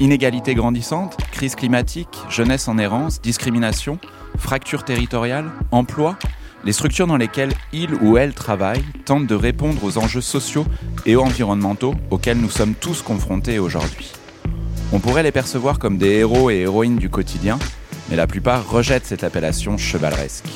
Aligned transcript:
Inégalités 0.00 0.54
grandissantes, 0.54 1.16
crise 1.30 1.54
climatique, 1.54 2.18
jeunesse 2.28 2.68
en 2.68 2.78
errance, 2.78 3.20
discrimination, 3.20 3.98
fractures 4.36 4.84
territoriales, 4.84 5.50
emploi, 5.70 6.18
les 6.64 6.72
structures 6.72 7.06
dans 7.06 7.16
lesquelles 7.16 7.52
il 7.72 7.94
ou 7.94 8.16
elle 8.16 8.34
travaille 8.34 8.82
tentent 9.04 9.26
de 9.26 9.34
répondre 9.34 9.84
aux 9.84 9.98
enjeux 9.98 10.20
sociaux 10.20 10.64
et 11.06 11.16
environnementaux 11.16 11.94
auxquels 12.10 12.38
nous 12.38 12.50
sommes 12.50 12.74
tous 12.74 13.02
confrontés 13.02 13.58
aujourd'hui. 13.58 14.12
On 14.92 14.98
pourrait 14.98 15.22
les 15.22 15.32
percevoir 15.32 15.78
comme 15.78 15.98
des 15.98 16.10
héros 16.10 16.50
et 16.50 16.60
héroïnes 16.60 16.96
du 16.96 17.10
quotidien, 17.10 17.58
mais 18.08 18.16
la 18.16 18.26
plupart 18.26 18.68
rejettent 18.68 19.06
cette 19.06 19.24
appellation 19.24 19.76
chevaleresque. 19.78 20.48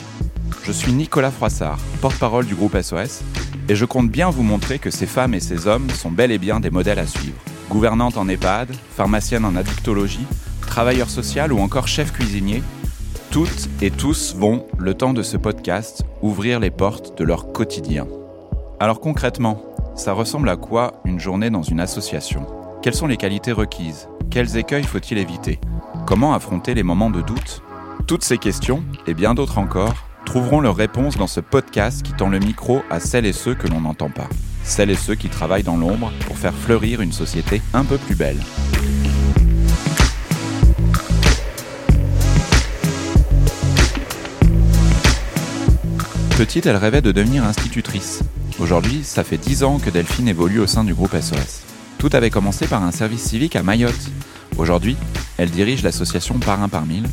Je 0.65 0.73
suis 0.73 0.93
Nicolas 0.93 1.31
Froissart, 1.31 1.79
porte-parole 2.01 2.47
du 2.47 2.55
groupe 2.55 2.77
SOS, 2.81 3.23
et 3.69 3.77
je 3.77 3.85
compte 3.85 4.11
bien 4.11 4.31
vous 4.31 4.43
montrer 4.43 4.79
que 4.79 4.91
ces 4.91 5.07
femmes 5.07 5.35
et 5.35 5.41
ces 5.41 5.67
hommes 5.67 5.91
sont 5.91 6.11
bel 6.11 6.33
et 6.33 6.39
bien 6.39 6.61
des 6.61 6.71
modèles 6.71 6.99
à 6.99 7.07
suivre. 7.07 7.39
Gouvernante 7.71 8.17
en 8.17 8.29
EHPAD, 8.29 8.75
pharmacienne 8.97 9.45
en 9.45 9.55
addictologie, 9.55 10.27
travailleur 10.63 11.11
social 11.11 11.53
ou 11.53 11.59
encore 11.59 11.87
chef 11.87 12.13
cuisinier, 12.13 12.63
toutes 13.31 13.69
et 13.83 13.91
tous 13.91 14.35
vont, 14.35 14.67
le 14.79 14.95
temps 14.95 15.13
de 15.13 15.23
ce 15.23 15.37
podcast, 15.37 16.03
ouvrir 16.23 16.61
les 16.61 16.71
portes 16.71 17.19
de 17.19 17.25
leur 17.25 17.53
quotidien. 17.53 18.07
Alors 18.81 19.01
concrètement, 19.01 19.63
ça 19.97 20.15
ressemble 20.15 20.49
à 20.49 20.57
quoi 20.57 20.95
une 21.05 21.21
journée 21.21 21.51
dans 21.51 21.63
une 21.63 21.81
association? 21.81 22.47
Quelles 22.81 22.95
sont 22.95 23.07
les 23.07 23.19
qualités 23.19 23.53
requises? 23.53 24.09
Quels 24.31 24.57
écueils 24.57 24.85
faut-il 24.85 25.19
éviter? 25.19 25.61
Comment 26.07 26.33
affronter 26.33 26.73
les 26.75 26.83
moments 26.83 27.11
de 27.11 27.21
doute? 27.21 27.63
Toutes 28.07 28.25
ces 28.25 28.39
questions, 28.39 28.83
et 29.07 29.13
bien 29.13 29.35
d'autres 29.35 29.59
encore, 29.59 30.07
trouveront 30.25 30.61
leurs 30.61 30.77
réponses 30.77 31.19
dans 31.19 31.27
ce 31.27 31.41
podcast 31.41 32.03
qui 32.03 32.15
tend 32.15 32.31
le 32.31 32.39
micro 32.39 32.81
à 32.89 32.99
celles 32.99 33.27
et 33.27 33.35
ceux 33.35 33.55
que 33.55 33.69
l'on 33.69 33.83
n'entend 33.83 34.09
pas. 34.09 34.29
Celles 34.69 34.91
et 34.91 34.97
ceux 34.97 35.15
qui 35.15 35.31
travaillent 35.31 35.63
dans 35.63 35.79
l'ombre 35.79 36.13
pour 36.27 36.37
faire 36.37 36.55
fleurir 36.55 37.01
une 37.01 37.11
société 37.11 37.63
un 37.73 37.85
peu 37.85 37.97
plus 37.97 38.15
belle. 38.15 38.37
Petite, 46.37 46.67
elle 46.67 46.77
rêvait 46.77 47.01
de 47.01 47.11
devenir 47.13 47.45
institutrice. 47.45 48.21
Aujourd'hui, 48.61 49.03
ça 49.03 49.25
fait 49.25 49.39
10 49.39 49.65
ans 49.65 49.79
que 49.79 49.89
Delphine 49.89 50.29
évolue 50.29 50.61
au 50.61 50.67
sein 50.67 50.85
du 50.85 50.93
groupe 50.93 51.17
SOS. 51.19 51.63
Tout 51.97 52.11
avait 52.13 52.31
commencé 52.31 52.67
par 52.67 52.85
un 52.85 52.93
service 52.93 53.23
civique 53.23 53.57
à 53.57 53.63
Mayotte. 53.63 54.11
Aujourd'hui, 54.59 54.97
elle 55.39 55.51
dirige 55.51 55.83
l'association 55.83 56.39
Parrain 56.39 56.69
par 56.69 56.85
mille, 56.85 57.09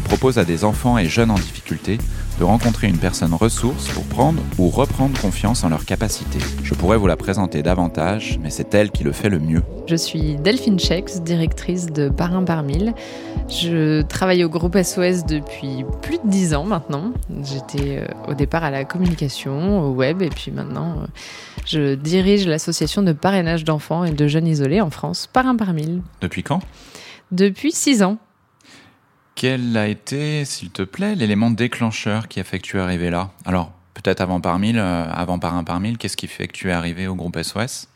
qui 0.00 0.08
propose 0.08 0.38
à 0.38 0.44
des 0.46 0.64
enfants 0.64 0.96
et 0.96 1.06
jeunes 1.06 1.30
en 1.30 1.34
difficulté 1.34 1.98
de 2.38 2.44
rencontrer 2.44 2.88
une 2.88 2.96
personne 2.96 3.34
ressource 3.34 3.88
pour 3.88 4.04
prendre 4.04 4.42
ou 4.58 4.70
reprendre 4.70 5.20
confiance 5.20 5.62
en 5.62 5.68
leurs 5.68 5.84
capacités. 5.84 6.38
Je 6.62 6.72
pourrais 6.74 6.96
vous 6.96 7.06
la 7.06 7.16
présenter 7.16 7.62
davantage, 7.62 8.38
mais 8.42 8.48
c'est 8.48 8.72
elle 8.74 8.90
qui 8.90 9.04
le 9.04 9.12
fait 9.12 9.28
le 9.28 9.38
mieux. 9.38 9.62
Je 9.86 9.96
suis 9.96 10.36
Delphine 10.36 10.78
Chex, 10.78 11.20
directrice 11.20 11.86
de 11.86 12.08
Parrain 12.08 12.44
par 12.44 12.62
mille. 12.62 12.94
Je 13.48 14.00
travaille 14.02 14.42
au 14.42 14.48
groupe 14.48 14.78
SOS 14.78 15.26
depuis 15.26 15.84
plus 16.00 16.16
de 16.16 16.30
10 16.30 16.54
ans 16.54 16.64
maintenant. 16.64 17.12
J'étais 17.42 17.98
euh, 17.98 18.06
au 18.30 18.34
départ 18.34 18.64
à 18.64 18.70
la 18.70 18.84
communication, 18.84 19.82
au 19.82 19.90
web, 19.90 20.22
et 20.22 20.30
puis 20.30 20.50
maintenant 20.50 20.92
euh, 20.92 21.06
je 21.66 21.94
dirige 21.94 22.46
l'association 22.46 23.02
de 23.02 23.12
parrainage 23.12 23.64
d'enfants 23.64 24.04
et 24.04 24.12
de 24.12 24.26
jeunes 24.28 24.46
isolés 24.46 24.80
en 24.80 24.90
France, 24.90 25.28
Parrain 25.30 25.56
par 25.56 25.74
mille. 25.74 26.00
Depuis 26.22 26.42
quand? 26.42 26.60
Depuis 27.32 27.72
6 27.72 28.02
ans. 28.02 28.16
Quel 29.40 29.74
a 29.78 29.88
été, 29.88 30.44
s'il 30.44 30.68
te 30.68 30.82
plaît, 30.82 31.14
l'élément 31.14 31.50
déclencheur 31.50 32.28
qui 32.28 32.40
a 32.40 32.44
fait 32.44 32.58
que 32.58 32.64
tu 32.64 32.76
es 32.76 32.80
arrivé 32.80 33.08
là? 33.08 33.30
Alors, 33.46 33.72
peut-être 33.94 34.20
avant 34.20 34.38
par 34.38 34.58
mille, 34.58 34.78
euh, 34.78 35.06
avant 35.10 35.38
par 35.38 35.54
un 35.54 35.64
par 35.64 35.80
mille, 35.80 35.96
qu'est-ce 35.96 36.18
qui 36.18 36.26
fait 36.26 36.46
que 36.46 36.52
tu 36.52 36.68
es 36.68 36.72
arrivé 36.72 37.06
au 37.06 37.14
groupe 37.14 37.42
SOS 37.42 37.88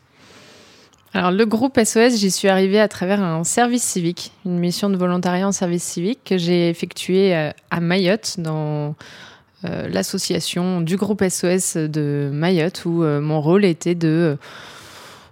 Alors, 1.13 1.29
le 1.29 1.45
groupe 1.45 1.79
SOS, 1.79 2.17
j'y 2.17 2.31
suis 2.31 2.47
arrivée 2.47 2.79
à 2.79 2.87
travers 2.87 3.21
un 3.21 3.43
service 3.43 3.83
civique, 3.83 4.31
une 4.43 4.57
mission 4.57 4.89
de 4.89 4.97
volontariat 4.97 5.47
en 5.47 5.51
service 5.51 5.83
civique 5.83 6.21
que 6.25 6.39
j'ai 6.39 6.67
effectuée 6.67 7.35
euh, 7.35 7.51
à 7.69 7.79
Mayotte, 7.79 8.39
dans 8.39 8.95
euh, 9.65 9.87
l'association 9.87 10.81
du 10.81 10.97
groupe 10.97 11.23
SOS 11.23 11.75
de 11.77 12.31
Mayotte, 12.33 12.85
où 12.85 13.03
mon 13.03 13.39
rôle 13.39 13.65
était 13.65 13.93
de 13.93 14.39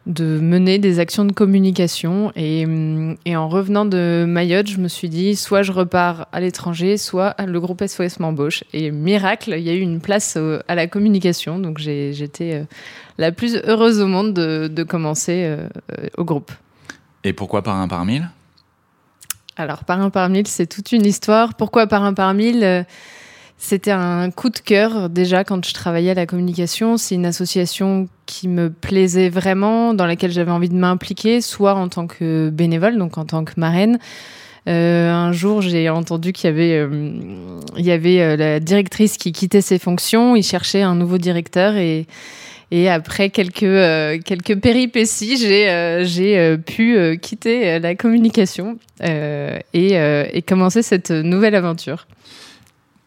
de 0.06 0.40
mener 0.40 0.80
des 0.80 1.00
actions 1.00 1.25
de 1.25 1.31
communication. 1.31 2.31
Et, 2.36 2.66
hum, 2.66 3.16
et, 3.25 3.36
en 3.36 3.47
revenant 3.47 3.86
de 3.86 4.25
Mayotte, 4.28 4.68
je 4.68 4.80
me 4.80 4.88
suis 4.88 5.09
dit, 5.09 5.36
soit 5.36 5.64
je 5.64 5.72
repars 5.72 6.28
à 6.31 6.40
l'étranger, 6.41 6.97
soit 6.97 7.36
le 7.46 7.59
groupe 7.59 7.84
SOS 7.86 8.19
m'embauche. 8.19 8.64
Et 8.74 8.91
miracle, 8.91 9.53
il 9.58 9.64
y 9.64 9.69
a 9.69 9.74
eu 9.74 9.80
une 9.80 10.02
place 10.02 10.38
au, 10.38 10.59
à 10.68 10.75
la 10.75 10.88
communication. 10.88 11.59
Donc 11.59 11.80
j'étais 11.80 12.53
euh, 12.53 12.64
la 13.18 13.31
plus 13.31 13.58
heureuse 13.66 14.02
au 14.02 14.08
monde 14.08 14.34
de, 14.34 14.68
de 14.68 14.84
commencer 14.84 15.44
euh, 15.46 15.68
au 16.18 16.25
groupe. 16.25 16.52
Et 17.24 17.34
pourquoi 17.34 17.62
par 17.62 17.78
un 17.78 17.88
par 17.88 18.03
mille? 18.06 18.30
Alors, 19.56 19.84
par 19.84 20.02
un 20.02 20.09
par 20.09 20.30
mille, 20.30 20.47
c'est 20.47 20.66
toute 20.66 20.91
une 20.91 21.06
histoire. 21.06 21.53
Pourquoi 21.53 21.88
par 21.88 22.03
un 22.03 22.14
par 22.14 22.34
mille? 22.34 22.64
Euh, 22.64 22.84
c'était 23.58 23.91
un 23.91 24.30
coup 24.31 24.50
de 24.50 24.59
cœur 24.59 25.09
déjà 25.09 25.44
quand 25.44 25.66
je 25.66 25.74
travaillais 25.74 26.12
à 26.12 26.16
la 26.16 26.25
communication. 26.25 26.97
C'est 26.97 27.16
une 27.16 27.25
association 27.25 28.09
qui 28.25 28.47
me 28.47 28.69
plaisait 28.69 29.30
vraiment, 29.30 29.94
dans 29.94 30.06
laquelle 30.06 30.31
j'avais 30.31 30.52
envie 30.52 30.69
de 30.69 30.75
m'impliquer, 30.75 31.40
soit 31.41 31.75
en 31.75 31.88
tant 31.88 32.08
que 32.08 32.50
bénévole, 32.50 32.97
donc 32.97 33.18
en 33.18 33.25
tant 33.25 33.46
que 33.46 33.53
marraine. 33.58 34.00
Euh, 34.68 35.12
un 35.12 35.31
jour, 35.34 35.62
j'ai 35.62 35.90
entendu 35.90 36.31
qu'il 36.31 36.50
y 36.50 36.53
avait, 36.53 36.78
euh, 36.78 36.88
euh, 37.78 38.38
la 38.38 38.59
directrice 38.59 39.18
qui 39.18 39.31
quittait 39.31 39.62
ses 39.62 39.78
fonctions. 39.78 40.35
Il 40.35 40.44
cherchait 40.44 40.81
un 40.81 40.96
nouveau 40.96 41.18
directeur 41.18 41.75
et, 41.75 42.08
après 42.90 43.30
quelques, 43.30 44.59
péripéties, 44.62 45.38
j'ai 45.38 46.58
pu 46.66 47.20
quitter 47.22 47.80
la 47.80 47.94
communication 47.94 48.80
et 49.03 50.44
commencer 50.47 50.81
cette 50.81 51.12
nouvelle 51.12 51.56
aventure. 51.56 52.08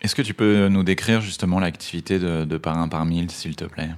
Est-ce 0.01 0.15
que 0.15 0.23
tu 0.23 0.35
peux 0.35 0.69
nous 0.69 0.83
décrire 0.83 1.21
justement 1.21 1.59
l'activité 1.59 2.19
de, 2.19 2.57
Parrain 2.59 2.89
par 2.89 3.05
mille, 3.05 3.31
s'il 3.31 3.57
te 3.57 3.65
plaît? 3.65 3.91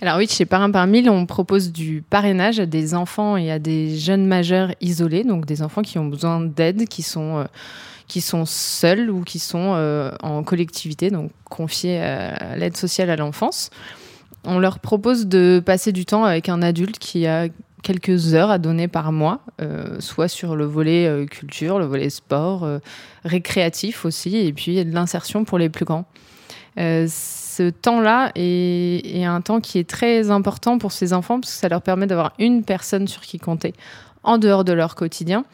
Alors 0.00 0.16
oui, 0.16 0.26
chez 0.28 0.46
Parrain 0.46 0.70
par 0.70 0.86
mille, 0.86 1.10
on 1.10 1.26
propose 1.26 1.72
du 1.72 2.02
parrainage 2.08 2.58
à 2.58 2.66
des 2.66 2.94
enfants 2.94 3.36
et 3.36 3.50
à 3.50 3.58
des 3.58 3.98
jeunes 3.98 4.26
majeurs 4.26 4.74
isolés, 4.80 5.24
donc 5.24 5.44
des 5.44 5.60
enfants 5.60 5.82
qui 5.82 5.98
ont 5.98 6.06
besoin 6.06 6.40
d'aide, 6.40 6.88
qui 6.88 7.02
sont 7.02 7.38
euh, 7.38 7.44
qui 8.08 8.22
sont 8.22 8.46
seuls 8.46 9.10
ou 9.10 9.22
qui 9.22 9.38
sont 9.38 9.74
euh, 9.76 10.10
en 10.22 10.42
collectivité, 10.42 11.10
donc 11.10 11.30
confiés 11.44 12.00
à 12.00 12.56
l'aide 12.56 12.76
sociale 12.76 13.10
à 13.10 13.16
l'enfance. 13.16 13.70
On 14.44 14.58
leur 14.58 14.78
propose 14.78 15.26
de 15.26 15.62
passer 15.64 15.92
du 15.92 16.06
temps 16.06 16.24
avec 16.24 16.48
un 16.48 16.62
adulte 16.62 16.98
qui 16.98 17.26
a 17.26 17.48
quelques 17.82 18.34
heures 18.34 18.50
à 18.50 18.58
donner 18.58 18.88
par 18.88 19.12
mois, 19.12 19.40
euh, 19.60 20.00
soit 20.00 20.28
sur 20.28 20.56
le 20.56 20.64
volet 20.64 21.06
euh, 21.06 21.26
culture, 21.26 21.78
le 21.78 21.86
volet 21.86 22.10
sport, 22.10 22.64
euh, 22.64 22.78
récréatif 23.24 24.04
aussi, 24.04 24.36
et 24.36 24.52
puis 24.52 24.84
de 24.84 24.92
l'insertion 24.92 25.44
pour 25.44 25.58
les 25.58 25.68
plus 25.68 25.84
grands. 25.84 26.06
Ce 26.76 27.68
temps-là 27.68 28.32
est, 28.36 29.24
un 29.24 29.40
temps 29.42 29.60
qui 29.60 29.78
est 29.78 29.88
très 29.88 30.30
important 30.30 30.78
pour 30.78 30.92
ces 30.92 31.12
enfants 31.12 31.40
parce 31.40 31.52
que 31.52 31.58
ça 31.58 31.68
leur 31.68 31.82
permet 31.82 32.06
d'avoir 32.06 32.32
une 32.38 32.64
personne 32.64 33.06
sur 33.06 33.20
qui 33.22 33.38
compter 33.38 33.74
en 34.22 34.38
dehors 34.38 34.64
de 34.64 34.72
leur 34.72 34.94
quotidien, 34.94 35.44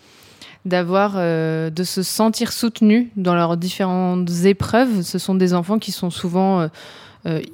d'avoir, 0.64 1.14
de 1.14 1.84
se 1.84 2.02
sentir 2.04 2.52
soutenus 2.52 3.08
dans 3.16 3.34
leurs 3.34 3.56
différentes 3.56 4.30
épreuves. 4.44 5.02
Ce 5.02 5.18
sont 5.18 5.34
des 5.34 5.52
enfants 5.52 5.80
qui 5.80 5.90
sont 5.90 6.10
souvent 6.10 6.68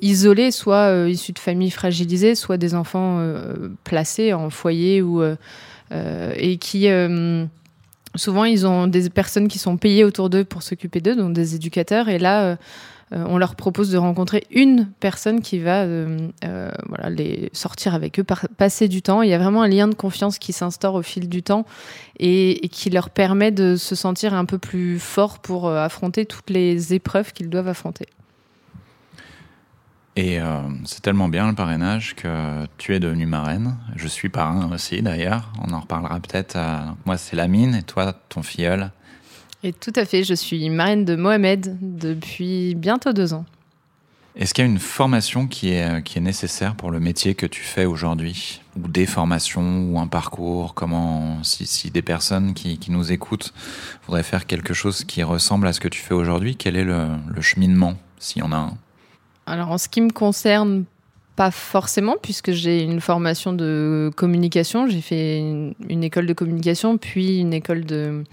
isolés, 0.01 0.51
soit 0.51 0.91
euh, 0.91 1.09
issus 1.09 1.33
de 1.33 1.39
familles 1.39 1.71
fragilisées, 1.71 2.35
soit 2.35 2.59
des 2.59 2.75
enfants 2.75 3.19
euh, 3.21 3.69
placés 3.85 4.33
en 4.33 4.51
foyer 4.51 5.03
ou 5.03 5.23
et 6.37 6.57
qui 6.57 6.89
souvent 8.15 8.45
ils 8.45 8.67
ont 8.67 8.87
des 8.87 9.11
personnes 9.11 9.47
qui 9.49 9.59
sont 9.59 9.77
payées 9.77 10.05
autour 10.05 10.31
d'eux 10.31 10.45
pour 10.45 10.63
s'occuper 10.63 11.01
d'eux, 11.01 11.15
donc 11.15 11.35
des 11.35 11.55
éducateurs. 11.55 12.09
Et 12.09 12.19
là, 12.19 12.57
on 13.11 13.37
leur 13.37 13.57
propose 13.57 13.91
de 13.91 13.99
rencontrer 13.99 14.45
une 14.51 14.89
personne 15.01 15.43
qui 15.43 15.59
va 15.59 15.85
voilà, 16.89 17.11
les 17.11 17.51
sortir 17.53 17.95
avec 17.95 18.19
eux, 18.19 18.25
passer 18.57 18.89
du 18.89 19.03
temps. 19.03 19.21
Il 19.21 19.29
y 19.29 19.35
a 19.35 19.39
vraiment 19.39 19.61
un 19.61 19.69
lien 19.69 19.87
de 19.87 19.95
confiance 19.95 20.39
qui 20.39 20.55
s'instaure 20.55 20.95
au 20.95 21.03
fil 21.03 21.29
du 21.29 21.43
temps 21.43 21.67
et, 22.19 22.65
et, 22.65 22.69
qui 22.71 22.89
leur 22.89 23.11
permet 23.11 23.51
de 23.51 23.77
se 23.77 23.95
sentir 23.95 24.33
un 24.33 24.47
peu 24.47 24.57
plus 24.57 24.99
fort 24.99 25.41
pour 25.41 25.69
affronter 25.69 26.25
toutes 26.25 26.49
les 26.49 26.95
épreuves 26.95 27.35
qu'ils 27.35 27.51
doivent 27.51 27.69
affronter. 27.69 28.07
Et 30.15 30.41
euh, 30.41 30.61
c'est 30.85 31.01
tellement 31.01 31.29
bien 31.29 31.49
le 31.49 31.55
parrainage 31.55 32.15
que 32.15 32.67
tu 32.77 32.95
es 32.95 33.01
devenue 33.01 33.27
marraine. 33.27 33.77
Je 33.97 34.07
suis 34.07 34.29
parrain 34.29 34.71
aussi 34.73 35.01
d'ailleurs. 35.01 35.51
On 35.67 35.73
en 35.73 35.81
reparlera 35.81 36.21
peut-être. 36.21 36.57
À... 36.57 36.97
Moi 37.07 37.17
c'est 37.17 37.35
Lamine 37.35 37.75
et 37.75 37.83
toi 37.83 38.13
ton 38.29 38.43
filleul. 38.43 38.91
Et 39.65 39.73
tout 39.73 39.93
à 39.95 40.05
fait, 40.05 40.25
je 40.25 40.35
suis 40.35 40.69
marraine 40.71 41.05
de 41.05 41.15
Mohamed 41.15 41.79
depuis 41.81 42.75
bientôt 42.75 43.13
deux 43.13 43.33
ans. 43.33 43.47
Est-ce 44.35 44.55
qu'il 44.55 44.65
y 44.65 44.67
a 44.67 44.71
une 44.71 44.79
formation 44.79 45.47
qui 45.47 45.71
est, 45.71 46.03
qui 46.03 46.19
est 46.19 46.23
nécessaire 46.23 46.75
pour 46.75 46.91
le 46.91 47.01
métier 47.01 47.35
que 47.35 47.45
tu 47.47 47.61
fais 47.61 47.85
aujourd'hui? 47.85 48.63
Ou 48.83 48.89
des 48.89 49.05
formations 49.05 49.91
ou 49.91 50.01
un 50.01 50.07
parcours? 50.07 50.75
Comment, 50.75 51.45
si, 51.45 51.67
si 51.67 51.91
des 51.91 52.01
personnes 52.01 52.55
qui, 52.55 52.79
qui, 52.79 52.91
nous 52.91 53.13
écoutent 53.13 53.53
voudraient 54.07 54.23
faire 54.23 54.47
quelque 54.47 54.73
chose 54.73 55.05
qui 55.05 55.23
ressemble 55.23 55.67
à 55.67 55.75
ce 55.75 55.81
que 55.81 55.89
tu 55.89 56.01
fais 56.01 56.15
aujourd'hui, 56.15 56.57
quel 56.57 56.77
est 56.77 56.85
le, 56.85 57.09
le 57.29 57.43
cheminement, 57.43 57.95
s'il 58.19 58.43
y 58.43 58.45
en 58.45 58.53
a 58.53 58.57
un? 58.57 58.77
Alors, 59.47 59.71
en 59.71 59.79
ce 59.79 59.89
qui 59.89 60.01
me 60.01 60.11
concerne, 60.11 60.85
pas 61.37 61.51
forcément, 61.51 62.17
puisque 62.21 62.53
j'ai 62.53 62.83
une 62.83 63.01
formation 63.01 63.53
de 63.53 64.11
communication. 64.17 64.87
J'ai 64.87 65.01
fait 65.01 65.39
une, 65.39 65.75
une, 65.89 66.05
école 66.05 66.27
de 66.27 66.33
communication, 66.33 66.99
puis 66.99 67.39
une 67.39 67.55
école 67.55 67.85
de. 67.85 68.25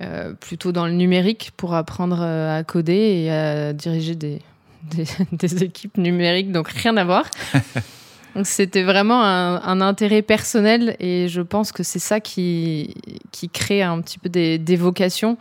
Euh, 0.00 0.32
plutôt 0.32 0.72
dans 0.72 0.86
le 0.86 0.92
numérique 0.92 1.52
pour 1.56 1.74
apprendre 1.74 2.20
à 2.20 2.64
coder 2.64 3.22
et 3.24 3.30
à 3.30 3.72
diriger 3.72 4.16
des, 4.16 4.40
des, 4.82 5.04
des, 5.30 5.62
équipes 5.62 5.98
numériques, 5.98 6.50
donc 6.50 6.68
rien 6.68 6.96
à 6.96 7.04
voir. 7.04 7.24
donc 8.34 8.44
c'était 8.44 8.82
vraiment 8.82 9.22
un, 9.22 9.62
un, 9.62 9.80
intérêt 9.80 10.22
personnel 10.22 10.96
et 10.98 11.28
je 11.28 11.40
pense 11.40 11.70
que 11.70 11.84
c'est 11.84 12.00
ça 12.00 12.18
qui, 12.18 12.94
qui 13.30 13.48
crée 13.48 13.82
un 13.82 14.00
petit 14.00 14.18
peu 14.18 14.28
des, 14.28 14.58
des 14.58 14.76
vocations. 14.76 15.38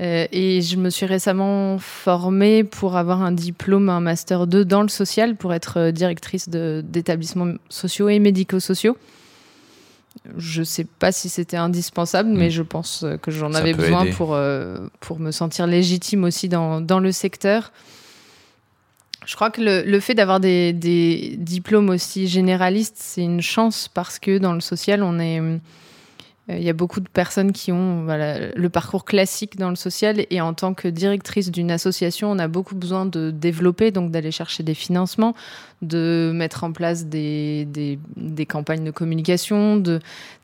Euh, 0.00 0.26
et 0.32 0.62
je 0.62 0.76
me 0.76 0.90
suis 0.90 1.06
récemment 1.06 1.78
formée 1.78 2.64
pour 2.64 2.96
avoir 2.96 3.22
un 3.22 3.32
diplôme, 3.32 3.88
un 3.88 4.00
master 4.00 4.46
2 4.46 4.64
dans 4.64 4.82
le 4.82 4.88
social, 4.88 5.36
pour 5.36 5.52
être 5.52 5.90
directrice 5.90 6.48
d'établissements 6.48 7.54
sociaux 7.68 8.08
et 8.08 8.18
médico-sociaux. 8.18 8.96
Je 10.36 10.60
ne 10.60 10.64
sais 10.64 10.84
pas 10.84 11.12
si 11.12 11.28
c'était 11.28 11.56
indispensable, 11.56 12.30
mmh. 12.30 12.36
mais 12.36 12.50
je 12.50 12.62
pense 12.62 13.04
que 13.22 13.30
j'en 13.30 13.54
avais 13.54 13.74
besoin 13.74 14.06
pour, 14.12 14.34
euh, 14.34 14.78
pour 15.00 15.18
me 15.18 15.30
sentir 15.30 15.66
légitime 15.66 16.24
aussi 16.24 16.48
dans, 16.48 16.80
dans 16.80 17.00
le 17.00 17.12
secteur. 17.12 17.72
Je 19.24 19.36
crois 19.36 19.50
que 19.50 19.60
le, 19.60 19.82
le 19.82 20.00
fait 20.00 20.14
d'avoir 20.14 20.40
des, 20.40 20.72
des, 20.72 21.36
diplômes 21.38 21.90
aussi 21.90 22.26
généralistes, 22.26 22.96
c'est 22.98 23.22
une 23.22 23.40
chance 23.40 23.88
parce 23.88 24.18
que 24.18 24.38
dans 24.38 24.52
le 24.52 24.60
social, 24.60 25.02
on 25.02 25.18
est. 25.18 25.40
Il 26.48 26.62
y 26.62 26.68
a 26.68 26.72
beaucoup 26.72 27.00
de 27.00 27.08
personnes 27.08 27.52
qui 27.52 27.70
ont 27.70 28.06
le 28.06 28.68
parcours 28.68 29.04
classique 29.04 29.56
dans 29.56 29.70
le 29.70 29.76
social 29.76 30.26
et 30.28 30.40
en 30.40 30.54
tant 30.54 30.74
que 30.74 30.88
directrice 30.88 31.52
d'une 31.52 31.70
association, 31.70 32.32
on 32.32 32.38
a 32.38 32.48
beaucoup 32.48 32.74
besoin 32.74 33.06
de 33.06 33.30
développer, 33.30 33.92
donc 33.92 34.10
d'aller 34.10 34.32
chercher 34.32 34.64
des 34.64 34.74
financements, 34.74 35.34
de 35.82 36.32
mettre 36.34 36.64
en 36.64 36.72
place 36.72 37.06
des, 37.06 37.68
campagnes 38.48 38.82
de 38.82 38.90
communication, 38.90 39.80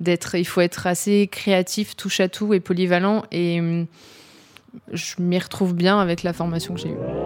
il 0.00 0.46
faut 0.46 0.60
être 0.60 0.86
assez 0.86 1.26
créatif, 1.26 1.96
touche 1.96 2.20
à 2.20 2.28
tout 2.28 2.54
et 2.54 2.60
polyvalent. 2.60 3.24
Et 3.32 3.60
je 4.92 5.14
m'y 5.18 5.38
retrouve 5.38 5.74
bien 5.74 5.98
avec 5.98 6.22
la 6.22 6.32
formation 6.32 6.74
que 6.74 6.80
j'ai 6.80 6.90
eue 6.90 7.18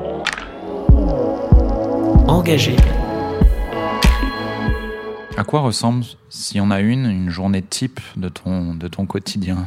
engagé. 2.26 2.76
À 5.42 5.44
quoi 5.44 5.58
ressemble, 5.58 6.04
si 6.28 6.60
on 6.60 6.70
a 6.70 6.78
une, 6.78 7.04
une 7.10 7.28
journée 7.28 7.62
type 7.62 7.98
de 8.14 8.28
ton, 8.28 8.76
de 8.76 8.86
ton 8.86 9.06
quotidien 9.06 9.66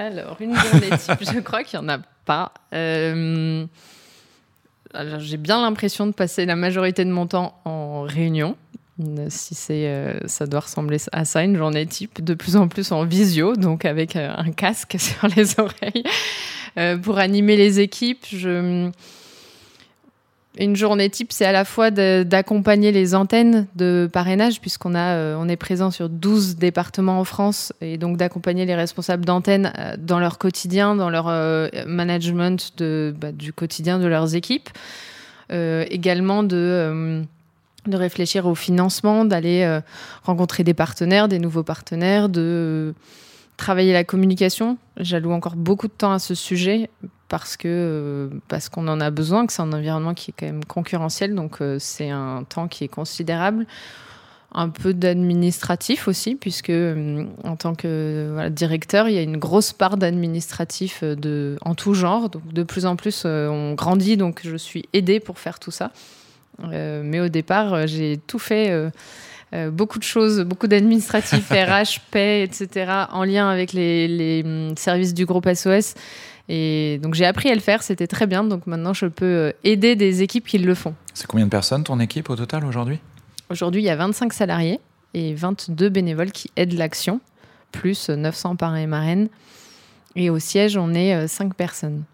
Alors, 0.00 0.38
une 0.40 0.56
journée 0.56 0.90
type, 0.98 1.20
je 1.20 1.38
crois 1.38 1.62
qu'il 1.62 1.78
n'y 1.78 1.86
en 1.86 1.88
a 1.88 1.98
pas. 2.24 2.52
Euh, 2.74 3.64
J'ai 5.20 5.36
bien 5.36 5.62
l'impression 5.62 6.08
de 6.08 6.10
passer 6.10 6.46
la 6.46 6.56
majorité 6.56 7.04
de 7.04 7.12
mon 7.12 7.28
temps 7.28 7.60
en 7.64 8.02
réunion. 8.02 8.56
Si 9.28 9.54
c'est, 9.54 9.86
euh, 9.86 10.18
ça 10.26 10.48
doit 10.48 10.60
ressembler 10.60 10.98
à 11.12 11.24
ça, 11.24 11.44
une 11.44 11.56
journée 11.56 11.86
type, 11.86 12.20
de 12.24 12.34
plus 12.34 12.56
en 12.56 12.66
plus 12.66 12.90
en 12.90 13.04
visio, 13.04 13.54
donc 13.54 13.84
avec 13.84 14.16
euh, 14.16 14.32
un 14.36 14.50
casque 14.50 14.96
sur 14.98 15.28
les 15.28 15.60
oreilles, 15.60 16.02
euh, 16.76 16.98
pour 16.98 17.18
animer 17.18 17.54
les 17.54 17.78
équipes. 17.78 18.26
Je 18.28 18.90
une 20.58 20.76
journée 20.76 21.08
type, 21.08 21.32
c'est 21.32 21.44
à 21.44 21.52
la 21.52 21.64
fois 21.64 21.90
d'accompagner 21.90 22.90
les 22.90 23.14
antennes 23.14 23.66
de 23.76 24.08
parrainage, 24.12 24.60
puisqu'on 24.60 24.94
a, 24.94 25.14
euh, 25.14 25.46
est 25.46 25.56
présent 25.56 25.90
sur 25.90 26.08
12 26.08 26.56
départements 26.56 27.20
en 27.20 27.24
France, 27.24 27.72
et 27.80 27.96
donc 27.96 28.16
d'accompagner 28.16 28.66
les 28.66 28.74
responsables 28.74 29.24
d'antennes 29.24 29.72
euh, 29.78 29.94
dans 29.96 30.18
leur 30.18 30.38
quotidien, 30.38 30.96
dans 30.96 31.10
leur 31.10 31.28
euh, 31.28 31.68
management 31.86 32.72
bah, 32.80 33.32
du 33.32 33.52
quotidien 33.52 33.98
de 33.98 34.06
leurs 34.06 34.34
équipes. 34.34 34.68
Également 35.50 36.42
de, 36.42 37.24
réfléchir 37.90 38.44
au 38.46 38.54
financement, 38.54 39.24
d'aller 39.24 39.80
rencontrer 40.22 40.62
des 40.62 40.74
partenaires, 40.74 41.26
des 41.26 41.38
nouveaux 41.38 41.62
partenaires, 41.62 42.28
de 42.28 42.92
travailler 43.56 43.94
la 43.94 44.04
communication. 44.04 44.76
J'alloue 44.98 45.32
encore 45.32 45.56
beaucoup 45.56 45.88
de 45.88 45.92
temps 45.92 46.12
à 46.12 46.18
ce 46.18 46.34
sujet 46.34 46.90
parce 47.28 47.56
que 47.56 48.30
parce 48.48 48.68
qu'on 48.68 48.88
en 48.88 49.00
a 49.00 49.10
besoin, 49.10 49.46
que 49.46 49.52
c'est 49.52 49.62
un 49.62 49.72
environnement 49.72 50.14
qui 50.14 50.30
est 50.30 50.34
quand 50.38 50.46
même 50.46 50.64
concurrentiel, 50.64 51.34
donc 51.34 51.60
euh, 51.60 51.78
c'est 51.78 52.10
un 52.10 52.44
temps 52.44 52.68
qui 52.68 52.84
est 52.84 52.88
considérable. 52.88 53.66
Un 54.50 54.70
peu 54.70 54.94
d'administratif 54.94 56.08
aussi, 56.08 56.34
puisque 56.34 56.70
euh, 56.70 57.26
en 57.44 57.56
tant 57.56 57.74
que 57.74 58.30
voilà, 58.32 58.48
directeur, 58.48 59.08
il 59.08 59.14
y 59.14 59.18
a 59.18 59.22
une 59.22 59.36
grosse 59.36 59.74
part 59.74 59.98
d'administratif 59.98 61.04
de, 61.04 61.58
en 61.60 61.74
tout 61.74 61.92
genre. 61.92 62.30
Donc 62.30 62.50
de 62.52 62.62
plus 62.62 62.86
en 62.86 62.96
plus, 62.96 63.24
euh, 63.26 63.48
on 63.48 63.74
grandit, 63.74 64.16
donc 64.16 64.40
je 64.44 64.56
suis 64.56 64.88
aidée 64.94 65.20
pour 65.20 65.38
faire 65.38 65.58
tout 65.58 65.70
ça. 65.70 65.90
Euh, 66.64 67.02
mais 67.04 67.20
au 67.20 67.28
départ, 67.28 67.86
j'ai 67.86 68.18
tout 68.26 68.38
fait. 68.38 68.90
Euh, 69.54 69.70
beaucoup 69.70 69.98
de 69.98 70.04
choses, 70.04 70.40
beaucoup 70.42 70.66
d'administratifs, 70.66 71.48
RH, 71.50 72.00
paie, 72.10 72.42
etc., 72.42 72.92
en 73.10 73.24
lien 73.24 73.48
avec 73.48 73.72
les, 73.72 74.06
les, 74.06 74.74
services 74.76 75.14
du 75.14 75.24
groupe 75.24 75.48
SOS. 75.52 75.94
Et 76.48 76.98
donc 77.02 77.14
j'ai 77.14 77.26
appris 77.26 77.50
à 77.50 77.54
le 77.54 77.60
faire, 77.60 77.82
c'était 77.82 78.06
très 78.06 78.26
bien. 78.26 78.44
Donc 78.44 78.66
maintenant, 78.66 78.94
je 78.94 79.06
peux 79.06 79.52
aider 79.64 79.96
des 79.96 80.22
équipes 80.22 80.46
qui 80.46 80.58
le 80.58 80.74
font. 80.74 80.94
C'est 81.14 81.26
combien 81.26 81.46
de 81.46 81.50
personnes 81.50 81.84
ton 81.84 82.00
équipe 82.00 82.30
au 82.30 82.36
total 82.36 82.64
aujourd'hui? 82.64 82.98
Aujourd'hui, 83.50 83.82
il 83.82 83.84
y 83.84 83.90
a 83.90 83.96
25 83.96 84.32
salariés 84.32 84.80
et 85.14 85.34
22 85.34 85.88
bénévoles 85.88 86.32
qui 86.32 86.50
aident 86.56 86.74
l'action, 86.74 87.20
plus 87.72 88.08
900 88.08 88.56
parrains 88.56 88.76
et 88.76 88.86
marraines. 88.86 89.28
Et 90.16 90.30
au 90.30 90.38
siège, 90.38 90.76
on 90.76 90.94
est 90.94 91.26
5 91.26 91.54
personnes. 91.54 92.04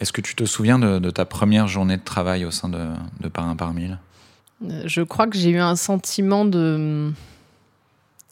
Est-ce 0.00 0.12
que 0.12 0.20
tu 0.22 0.34
te 0.34 0.44
souviens 0.44 0.78
de, 0.78 0.98
de, 0.98 1.10
ta 1.10 1.26
première 1.26 1.68
journée 1.68 1.98
de 1.98 2.02
travail 2.02 2.46
au 2.46 2.50
sein 2.50 2.68
de, 2.70 2.88
de 3.20 3.28
Parrain 3.28 3.54
par 3.54 3.74
mille? 3.74 3.98
Je 4.84 5.02
crois 5.02 5.26
que 5.26 5.36
j'ai 5.36 5.50
eu 5.50 5.58
un 5.58 5.76
sentiment 5.76 6.44
de... 6.46 7.12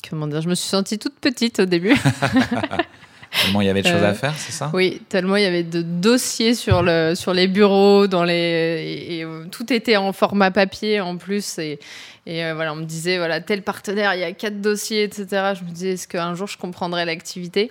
Comment 0.08 0.26
dire 0.26 0.40
Je 0.40 0.48
me 0.48 0.54
suis 0.54 0.68
sentie 0.68 0.98
toute 0.98 1.16
petite 1.16 1.60
au 1.60 1.66
début. 1.66 1.94
Tellement 3.30 3.60
il 3.60 3.66
y 3.66 3.70
avait 3.70 3.82
de 3.82 3.88
choses 3.88 4.02
euh, 4.02 4.10
à 4.10 4.14
faire, 4.14 4.34
c'est 4.36 4.52
ça? 4.52 4.70
Oui, 4.72 5.02
tellement 5.08 5.36
il 5.36 5.42
y 5.42 5.46
avait 5.46 5.62
de 5.62 5.82
dossiers 5.82 6.54
sur, 6.54 6.82
le, 6.82 7.14
sur 7.14 7.34
les 7.34 7.46
bureaux, 7.46 8.06
dans 8.06 8.24
les, 8.24 8.34
et, 8.34 9.20
et, 9.20 9.26
tout 9.50 9.72
était 9.72 9.96
en 9.96 10.12
format 10.12 10.50
papier 10.50 11.00
en 11.00 11.16
plus. 11.16 11.58
Et, 11.58 11.78
et 12.26 12.44
euh, 12.44 12.54
voilà, 12.54 12.72
on 12.72 12.76
me 12.76 12.84
disait, 12.84 13.18
voilà, 13.18 13.40
tel 13.40 13.62
partenaire, 13.62 14.14
il 14.14 14.20
y 14.20 14.24
a 14.24 14.32
quatre 14.32 14.60
dossiers, 14.60 15.02
etc. 15.04 15.54
Je 15.58 15.64
me 15.64 15.70
disais, 15.70 15.92
est-ce 15.92 16.08
qu'un 16.08 16.34
jour 16.34 16.46
je 16.46 16.58
comprendrai 16.58 17.04
l'activité? 17.04 17.70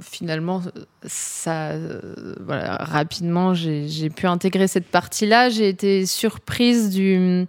Finalement, 0.00 0.62
ça, 1.06 1.70
euh, 1.70 2.00
voilà, 2.40 2.76
rapidement, 2.76 3.54
j'ai 3.54 4.10
pu 4.10 4.26
intégrer 4.26 4.66
cette 4.66 4.88
partie-là. 4.88 5.48
J'ai 5.48 5.68
été 5.68 6.06
surprise 6.06 6.90
du 6.90 7.46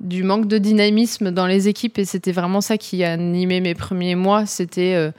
du 0.00 0.22
manque 0.22 0.48
de 0.48 0.56
dynamisme 0.56 1.30
dans 1.30 1.46
les 1.46 1.68
équipes 1.68 1.98
et 1.98 2.06
c'était 2.06 2.32
vraiment 2.32 2.62
ça 2.62 2.78
qui 2.78 3.04
animait 3.04 3.60
mes 3.60 3.74
premiers 3.74 4.14
mois. 4.14 4.46
C'était 4.46 4.94
euh, 4.94 5.10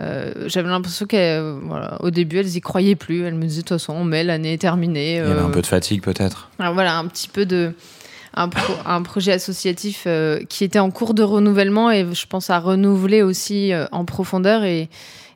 euh, 0.00 0.32
j'avais 0.46 0.68
l'impression 0.68 1.06
qu'au 1.06 1.60
voilà, 1.66 1.98
début, 2.10 2.38
elles 2.38 2.56
y 2.56 2.60
croyaient 2.60 2.96
plus. 2.96 3.24
Elles 3.24 3.34
me 3.34 3.44
disaient, 3.44 3.62
de 3.62 3.68
toute 3.68 3.78
façon, 3.78 4.04
mais 4.04 4.24
l'année 4.24 4.54
est 4.54 4.58
terminée. 4.58 5.16
Il 5.16 5.28
y 5.28 5.30
avait 5.30 5.40
un 5.40 5.50
peu 5.50 5.62
de 5.62 5.66
fatigue, 5.66 6.02
peut-être. 6.02 6.48
Voilà, 6.58 6.98
un 6.98 7.06
petit 7.06 7.28
peu 7.28 7.46
de. 7.46 7.72
Un, 8.34 8.48
pro, 8.48 8.74
un 8.86 9.02
projet 9.02 9.32
associatif 9.32 10.04
euh, 10.06 10.40
qui 10.48 10.64
était 10.64 10.78
en 10.78 10.90
cours 10.90 11.14
de 11.14 11.24
renouvellement 11.24 11.90
et 11.90 12.06
je 12.12 12.26
pense 12.26 12.48
à 12.48 12.60
renouveler 12.60 13.22
aussi 13.22 13.72
euh, 13.72 13.86
en 13.90 14.04
profondeur. 14.04 14.64
Et, 14.64 14.88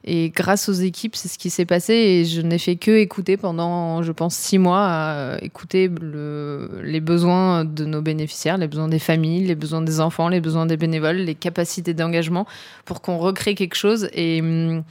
et 0.06 0.28
grâce 0.28 0.68
aux 0.68 0.74
équipes, 0.74 1.16
c'est 1.16 1.28
ce 1.28 1.38
qui 1.38 1.48
s'est 1.48 1.64
passé. 1.64 1.94
Et 1.94 2.24
je 2.26 2.42
n'ai 2.42 2.58
fait 2.58 2.76
que 2.76 2.90
écouter 2.90 3.38
pendant, 3.38 4.02
je 4.02 4.12
pense, 4.12 4.34
six 4.34 4.58
mois, 4.58 4.84
à 4.86 5.38
écouter 5.40 5.88
le, 5.88 6.82
les 6.82 7.00
besoins 7.00 7.64
de 7.64 7.86
nos 7.86 8.02
bénéficiaires, 8.02 8.58
les 8.58 8.68
besoins 8.68 8.88
des 8.88 8.98
familles, 8.98 9.46
les 9.46 9.54
besoins 9.54 9.80
des 9.80 10.00
enfants, 10.00 10.28
les 10.28 10.42
besoins 10.42 10.66
des 10.66 10.76
bénévoles, 10.76 11.16
les 11.16 11.34
capacités 11.34 11.94
d'engagement 11.94 12.46
pour 12.84 13.00
qu'on 13.00 13.16
recrée 13.16 13.54
quelque 13.54 13.76
chose. 13.76 14.10
Et 14.12 14.42
hum, 14.42 14.82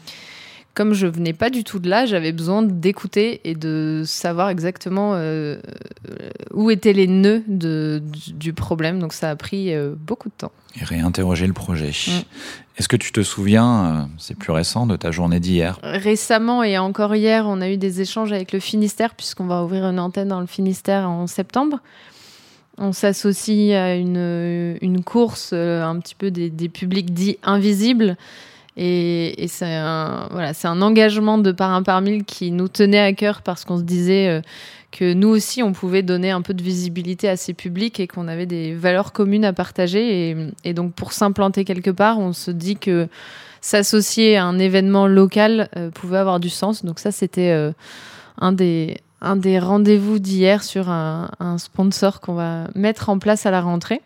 comme 0.74 0.94
je 0.94 1.06
venais 1.06 1.34
pas 1.34 1.52
du 1.52 1.64
tout 1.64 1.78
de 1.78 1.88
là, 1.88 2.08
j'avais 2.08 2.32
besoin 2.32 2.64
d'écouter 2.64 3.42
et 3.44 3.54
de 3.54 4.02
savoir 4.06 4.50
exactement 4.50 5.12
euh, 5.14 5.60
où 6.52 6.72
étaient 6.72 6.94
les 6.94 7.06
nœuds 7.06 7.44
de, 7.48 8.02
du, 8.04 8.34
du, 8.34 8.54
problème. 8.54 8.98
Donc 8.98 9.14
ça 9.14 9.30
a 9.30 9.36
pris 9.36 9.74
euh, 9.74 9.94
beaucoup 9.96 10.30
de 10.30 10.34
temps. 10.36 10.52
Et 10.82 10.84
réinterroger 10.84 11.46
le 11.46 11.54
projet. 11.54 11.90
Mmh. 11.90 12.24
Est-ce 12.78 12.88
que 12.88 12.96
tu 12.96 13.12
te 13.12 13.22
souviens, 13.22 13.86
euh, 13.86 14.06
c'est 14.18 14.38
plus 14.38 14.52
récent, 14.52 14.88
de 14.88 14.96
ta 14.96 15.12
journée 15.12 15.40
d'hier? 15.40 15.80
Récemment 15.84 16.64
et 16.64 16.78
encore 16.78 17.14
hier, 17.16 17.46
on 17.48 17.62
a 17.62 17.70
eu 17.70 17.78
des 17.78 18.02
échanges 18.02 18.32
avec 18.32 18.52
le 18.52 18.60
Finistère, 18.60 19.14
puisqu'on 19.14 19.46
va 19.46 19.64
ouvrir 19.64 19.86
une 19.86 20.00
antenne 20.00 20.30
dans 20.30 20.42
le 20.42 20.48
Finistère 20.48 21.08
en 21.08 21.28
septembre. 21.28 21.80
On 22.80 22.92
s'associe 22.92 23.76
à 23.76 23.96
une, 23.96 25.04
course, 25.06 25.52
euh, 25.54 25.84
un 25.84 26.00
petit 26.00 26.16
peu 26.16 26.32
des, 26.32 26.50
des 26.50 26.70
publics 26.70 27.14
dits 27.14 27.38
invisibles. 27.44 28.18
Et, 28.76 29.46
c'est 29.48 29.66
un, 29.66 30.28
voilà, 30.32 30.54
c'est 30.54 30.68
un 30.68 30.82
engagement 30.82 31.38
de 31.38 31.52
par 31.52 31.72
un 31.72 31.84
par 31.84 32.02
mille 32.02 32.24
qui 32.24 32.52
nous 32.52 32.68
tenait 32.68 33.00
à 33.00 33.14
cœur 33.14 33.42
parce 33.44 33.66
qu'on 33.66 33.78
se 33.78 33.84
disait 33.84 34.28
euh, 34.28 34.42
que 34.92 35.14
nous 35.14 35.30
aussi, 35.30 35.62
on 35.62 35.74
pouvait 35.74 36.02
donner 36.02 36.32
un 36.32 36.42
peu 36.42 36.54
de 36.54 36.64
visibilité 36.64 37.30
à 37.30 37.38
ces 37.38 37.54
publics 37.54 38.00
et 38.00 38.08
qu'on 38.08 38.28
avait 38.28 38.46
des 38.46 38.74
valeurs 38.74 39.12
communes 39.12 39.46
à 39.46 39.54
partager. 39.54 40.36
Et, 40.64 40.74
donc, 40.74 40.94
pour 40.94 41.14
s'implanter 41.14 41.66
quelque 41.66 41.92
part, 41.92 42.18
on 42.20 42.34
se 42.34 42.52
dit 42.52 42.78
que 42.78 43.08
s'associer 43.62 44.38
à 44.38 44.46
un 44.46 44.58
événement 44.60 45.08
local 45.08 45.70
euh, 45.78 45.90
pouvait 45.92 46.18
avoir 46.18 46.40
du 46.40 46.50
sens. 46.50 46.84
Donc 46.84 47.00
ça, 47.00 47.12
c'était 47.12 47.52
euh, 47.52 47.72
un 48.40 48.52
des, 48.54 48.98
un 49.22 49.36
des 49.36 49.60
rendez-vous 49.60 50.20
d'hier 50.20 50.64
sur 50.64 50.90
un, 50.90 51.30
sponsor 51.58 52.22
qu'on 52.22 52.34
va 52.34 52.68
mettre 52.76 53.10
en 53.10 53.20
place 53.20 53.46
à 53.46 53.52
la 53.52 53.62
rentrée. 53.62 54.02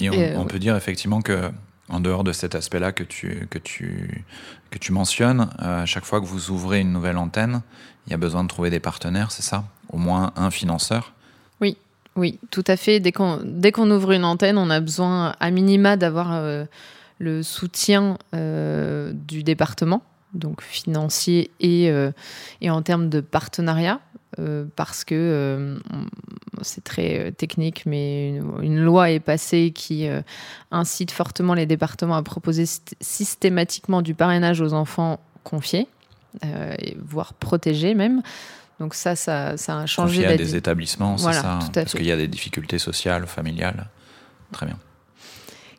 on, 0.00 0.44
peut 0.46 0.58
dire 0.58 0.74
effectivement 0.74 1.20
que 1.20 1.50
en 1.88 2.00
dehors 2.00 2.24
de 2.24 2.32
cet 2.32 2.54
aspect-là 2.54 2.92
que 2.92 3.04
tu, 3.04 3.46
que, 3.50 3.58
tu, 3.58 4.24
que 4.70 4.78
tu 4.78 4.92
mentionnes, 4.92 5.48
euh, 5.62 5.82
à 5.82 5.86
chaque 5.86 6.04
fois 6.04 6.20
que 6.20 6.26
vous 6.26 6.50
ouvrez 6.50 6.80
une 6.80 6.92
nouvelle 6.92 7.16
antenne, 7.16 7.62
il 8.06 8.10
y 8.10 8.14
a 8.14 8.16
besoin 8.16 8.42
de 8.42 8.48
trouver 8.48 8.70
des 8.70 8.80
partenaires, 8.80 9.30
c'est 9.30 9.42
ça? 9.42 9.64
Au 9.90 9.96
moins 9.96 10.32
un 10.36 10.50
financeur? 10.50 11.12
Oui, 11.60 11.76
oui, 12.16 12.38
tout 12.50 12.64
à 12.66 12.76
fait. 12.76 13.00
Dès 13.00 13.12
qu'on, 13.12 13.90
ouvre 13.90 14.12
une 14.12 14.24
antenne, 14.24 14.58
on 14.58 14.70
a 14.70 14.80
besoin 14.80 15.34
à 15.38 15.50
minima 15.50 15.96
d'avoir 15.96 16.32
euh, 16.32 16.64
le 17.18 17.42
soutien 17.42 18.18
euh, 18.34 19.12
du 19.12 19.42
département, 19.42 20.02
donc 20.34 20.62
financier 20.62 21.50
et, 21.60 21.90
et 22.60 22.70
en 22.70 22.82
termes 22.82 23.08
de 23.08 23.20
partenariat. 23.20 24.00
Euh, 24.38 24.66
parce 24.76 25.04
que 25.04 25.14
euh, 25.14 25.78
c'est 26.60 26.84
très 26.84 27.18
euh, 27.18 27.30
technique, 27.30 27.84
mais 27.86 28.38
une, 28.60 28.78
loi 28.78 29.10
est 29.10 29.20
passée 29.20 29.72
qui 29.74 30.08
incite 30.70 31.10
fortement 31.10 31.54
les 31.54 31.66
départements 31.66 32.16
à 32.16 32.22
proposer 32.22 32.64
systématiquement 33.00 34.02
du 34.02 34.14
parrainage 34.14 34.60
aux 34.60 34.72
enfants 34.72 35.20
confiés, 35.44 35.86
voire 36.98 37.34
protégés 37.34 37.94
même. 37.94 38.22
Donc 38.78 38.94
ça, 38.94 39.16
ça, 39.16 39.54
a 39.54 39.86
changé. 39.86 40.22
Confiés 40.22 40.34
à 40.34 40.36
des 40.36 40.54
établissements, 40.54 41.16
c'est 41.16 41.32
ça, 41.32 41.54
hein, 41.54 41.58
parce 41.72 41.92
qu'il 41.92 42.06
y 42.06 42.12
a 42.12 42.16
des 42.16 42.28
difficultés 42.28 42.78
sociales, 42.78 43.26
familiales. 43.26 43.88
Très 44.52 44.66
bien. 44.66 44.78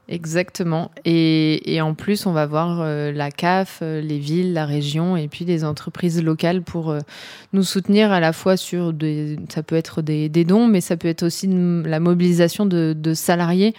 Exactement. 0.10 0.92
Et, 1.04 1.80
en 1.82 1.94
plus, 1.94 2.26
on 2.26 2.32
va 2.32 2.46
voir 2.46 2.80
euh, 2.82 3.12
la 3.12 3.30
CAF, 3.30 3.80
euh, 3.82 4.00
les 4.00 4.20
villes, 4.20 4.54
la 4.54 4.66
région 4.66 5.18
et 5.18 5.28
puis 5.28 5.44
des 5.44 5.66
entreprises 5.66 6.24
locales 6.24 6.62
pour 6.62 6.92
euh, 6.92 7.00
nous 7.52 7.64
soutenir 7.64 8.12
à 8.12 8.22
la 8.22 8.32
fois 8.32 8.56
sur 8.56 8.94
des, 8.94 9.38
ça 9.50 9.64
peut 9.64 9.76
être 9.76 10.02
des, 10.02 10.30
dons, 10.30 10.68
mais 10.68 10.80
ça 10.80 10.96
peut 10.96 11.10
être 11.10 11.24
aussi 11.24 11.48
la 11.48 12.00
mobilisation 12.00 12.66
de, 12.66 13.14
salariés. 13.14 13.74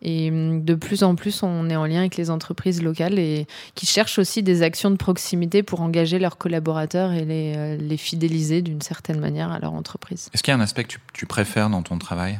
Et 0.00 0.30
hum, 0.30 0.64
de 0.64 0.74
plus 0.74 1.02
en 1.02 1.16
plus, 1.16 1.42
on 1.42 1.68
est 1.68 1.76
en 1.76 1.86
lien 1.86 2.00
avec 2.00 2.16
les 2.16 2.30
entreprises 2.30 2.80
locales 2.80 3.18
et 3.18 3.46
qui 3.74 3.86
cherchent 3.86 4.20
aussi 4.20 4.44
des 4.44 4.62
actions 4.62 4.92
de 4.92 4.96
proximité 4.96 5.64
pour 5.64 5.80
engager 5.80 6.20
leurs 6.20 6.38
collaborateurs 6.38 7.12
et 7.12 7.24
les 7.24 7.96
fidéliser 7.96 8.62
d'une 8.62 8.82
certaine 8.82 9.18
manière 9.18 9.50
à 9.50 9.58
leur 9.58 9.72
entreprise. 9.72 10.30
Est-ce 10.34 10.42
qu'il 10.44 10.52
y 10.52 10.54
a 10.54 10.58
un 10.58 10.62
aspect 10.62 10.84
que 10.84 10.94
tu 11.12 11.26
préfères 11.26 11.68
dans 11.68 11.82
ton 11.82 11.98
travail? 11.98 12.38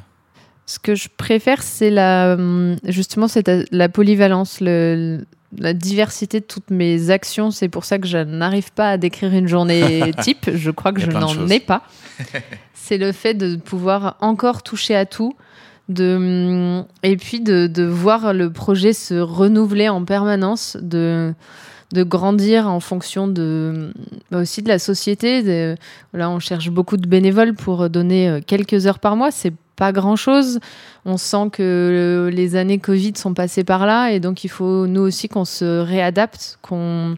Ce 0.66 0.78
que 0.78 0.94
je 0.94 1.08
préfère, 1.14 1.62
c'est 1.62 1.90
la, 1.90 2.34
hum, 2.34 2.76
justement 2.84 3.28
c'est 3.28 3.48
la 3.70 3.88
polyvalence, 3.88 4.60
le, 4.60 5.24
la 5.58 5.74
diversité 5.74 6.40
de 6.40 6.44
toutes 6.44 6.70
mes 6.70 7.10
actions. 7.10 7.50
C'est 7.50 7.68
pour 7.68 7.84
ça 7.84 7.98
que 7.98 8.06
je 8.06 8.18
n'arrive 8.18 8.72
pas 8.72 8.90
à 8.90 8.96
décrire 8.96 9.32
une 9.34 9.48
journée 9.48 10.12
type. 10.22 10.50
Je 10.54 10.70
crois 10.70 10.92
que 10.92 11.00
je 11.00 11.10
n'en 11.10 11.48
ai 11.48 11.60
pas. 11.60 11.82
c'est 12.74 12.98
le 12.98 13.12
fait 13.12 13.34
de 13.34 13.56
pouvoir 13.56 14.16
encore 14.20 14.62
toucher 14.62 14.94
à 14.94 15.06
tout. 15.06 15.36
De, 15.90 16.16
hum, 16.16 16.86
et 17.02 17.16
puis 17.18 17.40
de, 17.40 17.66
de 17.66 17.84
voir 17.84 18.32
le 18.32 18.50
projet 18.50 18.94
se 18.94 19.14
renouveler 19.14 19.90
en 19.90 20.02
permanence, 20.06 20.78
de, 20.80 21.34
de 21.92 22.02
grandir 22.02 22.68
en 22.68 22.80
fonction 22.80 23.28
de 23.28 23.92
hum, 24.32 24.40
aussi 24.40 24.62
de 24.62 24.68
la 24.68 24.78
société. 24.78 25.76
là, 26.14 26.30
on 26.30 26.38
cherche 26.38 26.70
beaucoup 26.70 26.96
de 26.96 27.06
bénévoles 27.06 27.52
pour 27.52 27.90
donner 27.90 28.30
euh, 28.30 28.40
quelques 28.40 28.86
heures 28.86 28.98
par 28.98 29.14
mois. 29.14 29.30
C'est 29.30 29.52
pas 29.76 29.92
grand-chose. 29.92 30.60
On 31.04 31.16
sent 31.16 31.50
que 31.52 32.30
les 32.32 32.56
années 32.56 32.78
Covid 32.78 33.12
sont 33.16 33.34
passées 33.34 33.64
par 33.64 33.86
là 33.86 34.10
et 34.10 34.20
donc 34.20 34.44
il 34.44 34.50
faut 34.50 34.86
nous 34.86 35.02
aussi 35.02 35.28
qu'on 35.28 35.44
se 35.44 35.80
réadapte, 35.80 36.58
qu'on 36.62 37.16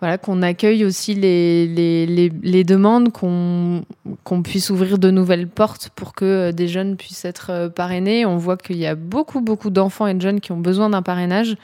voilà, 0.00 0.18
accueille 0.42 0.84
aussi 0.86 1.14
les, 1.14 1.66
les, 1.66 2.30
les, 2.42 2.64
demandes, 2.64 3.12
qu'on 3.12 4.42
puisse 4.42 4.70
ouvrir 4.70 4.98
de 4.98 5.10
nouvelles 5.10 5.46
portes 5.46 5.90
pour 5.94 6.14
que 6.14 6.52
des 6.52 6.68
jeunes 6.68 6.96
puissent 6.96 7.26
être 7.26 7.50
euh, 7.50 7.68
parrainés. 7.68 8.24
On 8.24 8.38
voit 8.38 8.56
qu'il 8.56 8.78
y 8.78 8.86
a 8.86 8.94
beaucoup, 8.94 9.42
beaucoup 9.42 9.68
d'enfants 9.68 10.06
et 10.06 10.14
de 10.14 10.20
jeunes 10.22 10.40
qui 10.40 10.52
ont 10.52 10.58
besoin 10.58 10.88
d'un 10.88 11.02
parrainage. 11.02 11.56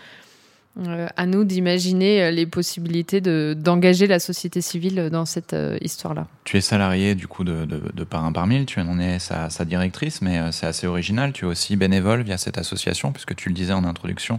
Euh, 0.78 1.08
à 1.16 1.24
nous 1.24 1.44
d'imaginer 1.44 2.22
euh, 2.22 2.30
les 2.30 2.44
possibilités 2.44 3.22
d'engager 3.22 4.06
la 4.06 4.18
société 4.18 4.60
civile 4.60 5.08
dans 5.10 5.24
cette 5.24 5.54
euh, 5.54 5.78
histoire-là. 5.80 6.26
Tu 6.44 6.58
es 6.58 6.60
salarié 6.60 7.14
du 7.14 7.26
coup 7.26 7.44
de, 7.44 7.64
de, 7.64 7.80
de 7.94 8.04
Parrain 8.04 8.30
par 8.30 8.46
Mille, 8.46 8.66
tu 8.66 8.78
en 8.80 8.98
es 8.98 9.18
sa, 9.18 9.48
sa 9.48 9.64
directrice, 9.64 10.20
mais 10.20 10.52
c'est 10.52 10.66
assez 10.66 10.86
original. 10.86 11.32
Tu 11.32 11.46
es 11.46 11.48
aussi 11.48 11.76
bénévole 11.76 12.22
via 12.22 12.36
cette 12.36 12.58
association, 12.58 13.10
puisque 13.10 13.34
tu 13.34 13.48
le 13.48 13.54
disais 13.54 13.72
en 13.72 13.84
introduction, 13.84 14.38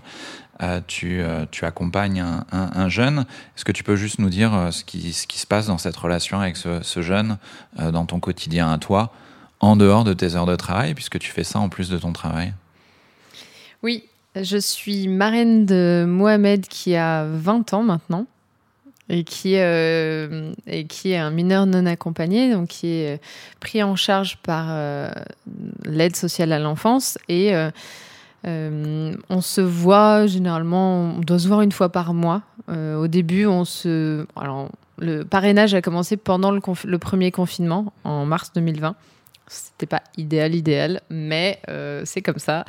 tu, 0.88 1.22
tu, 1.52 1.66
accompagnes 1.66 2.22
un, 2.22 2.46
un, 2.52 2.90
jeune. 2.90 3.26
Est-ce 3.56 3.66
que 3.66 3.72
tu 3.72 3.84
peux 3.84 3.96
juste 3.96 4.20
nous 4.20 4.30
dire 4.30 4.70
ce 4.72 4.84
qui, 4.84 5.14
ce 5.14 5.28
qui 5.28 5.40
se 5.40 5.48
passe 5.48 5.68
dans 5.68 5.78
cette 5.78 5.98
relation 5.98 6.40
avec 6.40 6.56
ce, 6.56 6.82
ce 6.82 7.02
jeune, 7.02 7.38
dans 7.78 8.06
ton 8.06 8.20
quotidien 8.20 8.72
à 8.72 8.78
toi, 8.78 9.12
en 9.60 9.76
dehors 9.76 10.04
de 10.04 10.14
tes 10.14 10.36
heures 10.36 10.46
de 10.46 10.56
travail, 10.56 10.94
puisque 10.94 11.20
tu 11.20 11.32
fais 11.32 11.44
ça 11.44 11.60
en 11.60 11.70
plus 11.70 11.90
de 11.90 11.98
ton 11.98 12.14
travail? 12.14 12.54
Oui, 13.84 14.04
je 14.44 14.58
suis 14.58 15.08
marraine 15.08 15.66
de 15.66 16.06
Mohamed 16.08 16.68
qui 16.68 16.96
a 16.96 17.26
20 17.26 17.74
ans 17.74 17.84
maintenant 17.84 18.26
et 19.10 19.24
qui, 19.24 19.54
euh, 19.58 20.52
et 20.66 20.86
qui 20.86 21.12
est 21.12 21.18
un 21.18 21.32
mineur 21.32 21.66
non 21.66 21.86
accompagné, 21.86 22.52
donc 22.52 22.68
qui 22.68 22.88
est 22.88 23.22
pris 23.60 23.82
en 23.82 23.96
charge 23.96 24.38
par 24.38 24.68
euh, 24.70 25.10
l'aide 25.86 26.16
sociale 26.16 26.52
à 26.52 26.60
l'enfance. 26.60 27.18
Et 27.30 27.56
euh, 27.56 29.14
on 29.30 29.42
se 29.42 29.62
voit 29.62 30.28
généralement, 30.28 31.14
on 31.18 31.20
doit 31.20 31.40
se 31.40 31.48
voir 31.48 31.62
une 31.62 31.72
fois 31.72 31.90
par 31.90 32.14
mois. 32.14 32.42
au 32.70 33.08
début, 33.08 33.46
on 33.46 33.66
se. 33.66 34.26
Alors, 34.36 34.70
le 35.00 35.24
parrainage 35.24 35.74
a 35.74 35.82
commencé 35.82 36.18
pendant 36.18 36.52
le, 36.52 36.62
le 36.86 36.98
premier 36.98 37.32
confinement, 37.32 37.94
en 38.04 38.26
mars 38.26 38.52
2020. 38.56 38.96
C'était 39.48 39.86
pas 39.86 40.04
idéal, 40.18 40.56
idéal, 40.56 41.02
mais 41.10 41.60
euh, 41.70 42.02
c'est 42.06 42.22
comme 42.22 42.40
ça. 42.40 42.66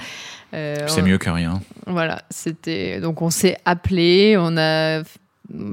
Euh, 0.54 0.86
c'est 0.86 1.02
mieux 1.02 1.18
que 1.18 1.28
rien. 1.28 1.60
Voilà, 1.86 2.22
c'était. 2.30 3.00
Donc 3.00 3.20
on 3.20 3.30
s'est 3.30 3.56
appelé, 3.64 4.36
on 4.38 4.56
a 4.56 5.02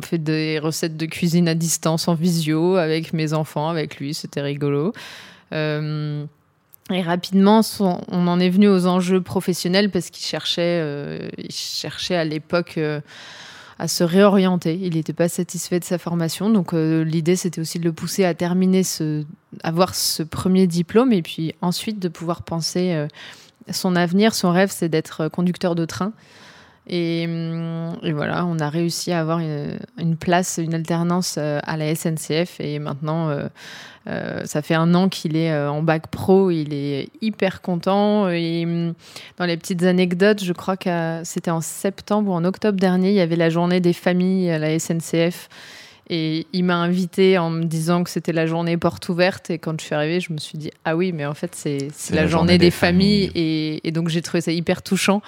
fait 0.04 0.18
des 0.18 0.58
recettes 0.58 0.98
de 0.98 1.06
cuisine 1.06 1.48
à 1.48 1.54
distance 1.54 2.08
en 2.08 2.16
visio 2.16 2.78
avec 2.78 3.14
mes 3.14 3.34
enfants, 3.34 3.70
avec 3.70 3.98
lui, 3.98 4.14
c'était 4.14 4.42
rigolo. 4.42 4.94
Euh, 5.54 6.26
et 6.92 7.02
rapidement, 7.02 7.62
on 7.80 8.28
en 8.28 8.40
est 8.40 8.50
venu 8.50 8.68
aux 8.68 8.88
enjeux 8.88 9.22
professionnels 9.22 9.92
parce 9.92 10.10
qu'il 10.10 10.26
cherchait, 10.26 11.30
il 11.38 11.52
cherchait 11.52 12.16
à 12.16 12.24
l'époque 12.24 12.80
à 13.78 13.88
se 13.88 14.04
réorienter. 14.04 14.80
Il 14.82 14.96
n'était 14.96 15.14
pas 15.14 15.30
satisfait 15.30 15.80
de 15.80 15.86
sa 15.86 15.98
formation, 15.98 16.50
donc 16.50 16.74
euh, 16.74 17.04
l'idée 17.04 17.36
c'était 17.36 17.60
aussi 17.60 17.80
de 17.80 17.84
le 17.84 17.94
pousser 17.94 18.24
à 18.26 18.34
terminer 18.34 18.84
ce, 18.84 19.24
avoir 19.64 19.96
ce 19.96 20.24
premier 20.24 20.68
diplôme 20.68 21.12
et 21.12 21.22
puis 21.22 21.54
ensuite 21.62 22.00
de 22.00 22.08
pouvoir 22.08 22.44
penser 22.44 22.94
euh, 22.94 23.08
son 23.72 23.96
avenir, 23.96 24.34
son 24.34 24.52
rêve, 24.52 24.72
c'est 24.72 24.90
d'être 24.90 25.28
conducteur 25.28 25.76
de 25.76 25.86
train. 25.86 26.14
Et, 26.88 27.26
hum, 27.28 27.98
voilà, 28.14 28.46
on 28.46 28.60
a 28.60 28.70
réussi 28.70 29.12
à 29.12 29.20
avoir 29.20 29.40
une, 29.40 30.18
place, 30.20 30.60
une 30.62 30.74
alternance 30.74 31.36
euh, 31.38 31.60
à 31.64 31.78
la 31.78 31.94
SNCF. 31.96 32.60
Et 32.60 32.78
maintenant, 32.80 33.30
euh, 33.30 33.48
euh, 34.08 34.46
ça 34.46 34.62
fait 34.62 34.76
un 34.76 34.94
an 34.94 35.10
qu'il 35.10 35.36
est 35.36 35.56
en 35.58 35.82
bac 35.82 36.08
pro. 36.08 36.52
Il 36.52 36.74
est 36.74 37.10
hyper 37.22 37.62
content. 37.62 38.30
Et 38.30 38.66
hum, 38.66 38.94
dans 39.38 39.46
les 39.46 39.58
petites 39.58 39.84
anecdotes, 39.84 40.44
je 40.44 40.54
crois 40.54 40.78
que 40.78 41.22
c'était 41.24 41.52
en 41.52 41.62
septembre 41.62 42.32
ou 42.32 42.34
en 42.34 42.46
octobre 42.46 42.80
dernier, 42.80 43.10
il 43.10 43.16
y 43.16 43.22
avait 43.22 43.36
la 43.36 43.50
journée 43.50 43.80
des 43.80 43.94
familles 43.94 44.52
à 44.52 44.60
la 44.60 44.78
SNCF. 44.78 45.50
Et 46.08 46.46
il 46.54 46.64
m'a 46.66 46.76
invité 46.76 47.40
en 47.40 47.50
me 47.50 47.64
disant 47.64 48.04
que 48.04 48.12
c'était 48.12 48.32
la 48.32 48.46
journée 48.46 48.78
porte 48.78 49.10
ouverte. 49.10 49.50
Et 49.50 49.58
quand 49.58 49.82
je 49.82 49.88
suis 49.88 49.96
arrivée, 49.96 50.20
je 50.20 50.32
me 50.34 50.38
suis 50.38 50.60
dit, 50.60 50.70
ah 50.84 50.96
oui, 50.96 51.12
mais 51.12 51.26
en 51.26 51.34
fait, 51.34 51.56
c'est 51.56 51.88
la, 52.12 52.28
journée, 52.28 52.60
des, 52.60 52.70
familles. 52.70 53.32
Et, 53.34 53.88
et, 53.88 53.92
donc, 53.92 54.10
j'ai 54.10 54.22
trouvé 54.22 54.42
ça 54.42 54.52
hyper 54.52 54.84
touchant 54.84 55.24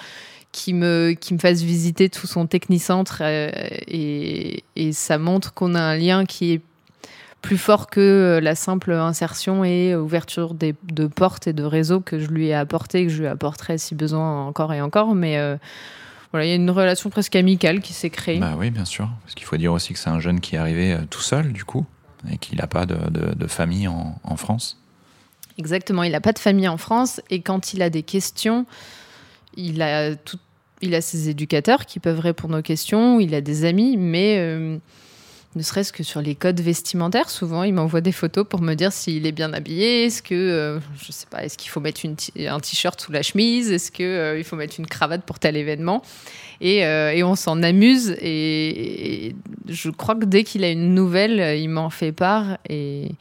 qui 0.51 0.73
me, 0.73 1.13
qui 1.19 1.33
me 1.33 1.39
fasse 1.39 1.61
visiter 1.61 2.09
tout 2.09 2.27
son 2.27 2.47
technicentre. 2.47 3.19
Euh, 3.21 3.49
et, 3.87 4.63
et, 4.75 4.93
ça 4.93 5.17
montre 5.17 5.53
qu'on 5.53 5.75
a 5.75 5.81
un 5.81 5.95
lien 5.95 6.25
qui 6.25 6.53
est 6.53 6.61
plus 7.41 7.57
fort 7.57 7.87
que 7.87 7.99
euh, 7.99 8.41
la 8.41 8.55
simple 8.55 8.91
insertion 8.91 9.63
et 9.63 9.95
ouverture 9.95 10.53
des, 10.53 10.75
de 10.91 11.07
portes 11.07 11.47
et 11.47 11.53
de 11.53 11.63
réseaux 11.63 11.99
que 11.99 12.19
je 12.19 12.27
lui 12.27 12.47
ai 12.47 12.53
apporté, 12.53 13.05
que 13.05 13.11
je 13.11 13.19
lui 13.19 13.27
apporterai 13.27 13.77
si 13.77 13.95
besoin 13.95 14.47
encore 14.47 14.73
et 14.73 14.81
encore. 14.81 15.13
Mais 15.13 15.37
euh, 15.37 15.57
voilà, 16.31 16.45
il 16.45 16.49
y 16.49 16.53
a 16.53 16.55
une 16.55 16.71
relation 16.71 17.09
presque 17.09 17.35
amicale 17.35 17.81
qui 17.81 17.93
s'est 17.93 18.09
créée. 18.09 18.39
Bah 18.39 18.55
oui, 18.57 18.71
bien 18.71 18.85
sûr. 18.85 19.09
Parce 19.23 19.35
qu'il 19.35 19.45
faut 19.45 19.57
dire 19.57 19.73
aussi 19.73 19.93
que 19.93 19.99
c'est 19.99 20.09
un 20.09 20.19
jeune 20.19 20.39
qui 20.39 20.55
est 20.55 20.59
arrivé 20.59 20.97
tout 21.09 21.21
seul, 21.21 21.53
du 21.53 21.65
coup, 21.65 21.85
et 22.31 22.37
qu'il 22.37 22.57
n'a 22.57 22.67
pas 22.67 22.85
de, 22.85 22.95
de, 23.11 23.35
de, 23.35 23.47
famille 23.47 23.87
en, 23.87 24.19
en 24.23 24.37
France. 24.37 24.81
Exactement, 25.57 26.03
il 26.03 26.11
n'a 26.11 26.21
pas 26.21 26.33
de 26.33 26.39
famille 26.39 26.67
en 26.67 26.77
France. 26.77 27.21
Et 27.29 27.41
quand 27.41 27.73
il 27.73 27.81
a 27.81 27.89
des 27.89 28.03
questions, 28.03 28.65
il 29.57 29.81
a 29.81 30.15
tout, 30.15 30.39
il 30.81 30.95
a 30.95 31.01
ses 31.01 31.29
éducateurs 31.29 31.85
qui 31.85 31.99
peuvent 31.99 32.19
répondre 32.19 32.59
aux 32.59 32.61
questions, 32.61 33.19
il 33.19 33.33
a 33.33 33.41
des 33.41 33.65
amis, 33.65 33.97
mais 33.97 34.37
euh, 34.37 34.77
ne 35.55 35.61
serait-ce 35.61 35.91
que 35.91 36.03
sur 36.03 36.21
les 36.21 36.35
codes 36.35 36.61
vestimentaires, 36.61 37.29
souvent 37.29 37.63
il 37.63 37.73
m'envoie 37.73 38.01
des 38.01 38.11
photos 38.11 38.45
pour 38.47 38.61
me 38.61 38.75
dire 38.75 38.91
s'il 38.91 39.25
est 39.25 39.31
bien 39.31 39.53
habillé, 39.53 40.05
est-ce 40.05 40.21
que, 40.21 40.35
euh, 40.35 40.79
sais 41.09 41.25
pas, 41.29 41.43
est-ce 41.43 41.57
qu'il 41.57 41.71
faut 41.71 41.79
mettre 41.79 42.01
un 42.05 42.59
t-shirt 42.59 43.01
sous 43.01 43.11
la 43.11 43.23
chemise, 43.23 43.71
est-ce 43.71 43.91
qu'il 43.91 44.05
euh, 44.05 44.37
il 44.37 44.43
faut 44.43 44.55
mettre 44.55 44.75
une 44.79 44.87
cravate 44.87 45.23
pour 45.23 45.39
tel 45.39 45.57
événement. 45.57 46.03
Et, 46.59 46.77
et 46.79 47.23
on 47.23 47.35
s'en 47.35 47.61
amuse. 47.61 48.15
Et, 48.19 49.27
et, 49.27 49.35
je 49.67 49.91
crois 49.91 50.15
que 50.15 50.25
dès 50.25 50.43
qu'il 50.43 50.63
a 50.63 50.71
une 50.71 50.95
nouvelle, 50.95 51.55
il 51.59 51.69
m'en 51.69 51.91
fait 51.91 52.11
part. 52.11 52.57
Et 52.67 53.11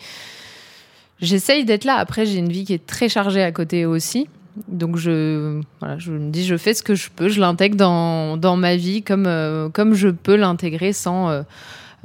j'essaye 1.21 1.67
d'être 1.67 1.85
là. 1.85 1.97
Après, 1.97 2.25
j'ai 2.25 2.39
une 2.39 2.49
vie 2.49 2.65
qui 2.65 2.73
est 2.73 2.87
très 2.87 3.11
chargée 3.11 3.43
à 3.43 3.53
côté 3.53 3.85
aussi. 3.85 4.27
Donc 4.69 4.97
je, 4.97 5.61
voilà, 5.81 5.99
je 5.99 6.13
me 6.13 6.31
dis, 6.31 6.45
je 6.45 6.57
fais 6.57 6.75
ce 6.75 6.83
que 6.83 6.95
je 6.95 7.11
peux, 7.15 7.29
je 7.29 7.41
l'intègre 7.41 7.77
dans, 7.77 8.37
dans, 8.37 8.57
ma 8.57 8.77
vie 8.77 9.03
comme, 9.03 9.27
euh, 9.27 9.69
comme 9.69 9.95
je 9.95 10.09
peux 10.09 10.37
l'intégrer 10.37 10.93
sans, 10.93 11.29
euh, 11.29 11.43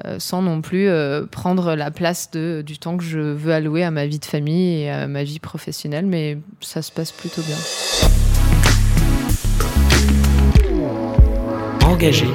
euh, 0.06 0.18
sans 0.20 0.42
non 0.42 0.62
plus 0.62 0.88
euh, 0.88 1.26
prendre 1.26 1.76
la 1.76 1.92
place 1.92 2.32
de, 2.32 2.64
du 2.66 2.78
temps 2.80 2.98
que 2.98 3.04
je 3.04 3.20
veux 3.20 3.54
allouer 3.54 3.84
à 3.84 3.92
ma 3.92 4.06
vie 4.06 4.20
de 4.20 4.26
famille 4.26 4.82
et 4.82 4.90
à 4.90 5.08
ma 5.08 5.24
vie 5.24 5.40
professionnelle. 5.40 6.06
Mais 6.06 6.40
ça 6.60 6.82
se 6.82 6.92
passe 6.92 7.12
plutôt 7.12 7.42
bien. 7.42 7.58
Engagé. 11.86 12.28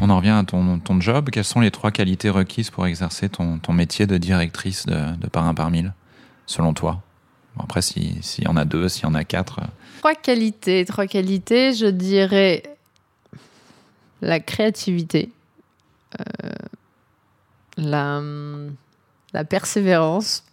On 0.00 0.08
en 0.08 0.16
revient 0.16 0.30
à 0.30 0.44
ton, 0.44 0.78
ton, 0.78 1.00
job. 1.00 1.28
Quelles 1.30 1.44
sont 1.44 1.60
les 1.60 1.70
trois 1.70 1.90
qualités 1.90 2.30
requises 2.30 2.70
pour 2.70 2.86
exercer 2.86 3.28
ton, 3.28 3.58
ton 3.58 3.72
métier 3.72 4.06
de 4.06 4.16
directrice 4.16 4.86
de, 4.86 5.16
de 5.16 5.26
Parrain 5.28 5.52
par 5.52 5.70
mille, 5.70 5.92
selon 6.46 6.72
toi? 6.72 7.02
Bon, 7.56 7.64
après, 7.64 7.82
s'il 7.82 8.22
si 8.22 8.42
y 8.42 8.48
en 8.48 8.56
a 8.56 8.64
deux, 8.64 8.88
s'il 8.88 9.04
y 9.04 9.06
en 9.06 9.14
a 9.14 9.24
quatre. 9.24 9.60
Trois 9.98 10.14
qualités. 10.14 10.84
Trois 10.84 11.06
qualités, 11.06 11.74
je 11.74 11.86
dirais 11.86 12.62
la 14.22 14.40
créativité, 14.40 15.32
euh, 16.18 16.50
la, 17.76 18.20
la, 19.32 19.44
persévérance 19.44 20.44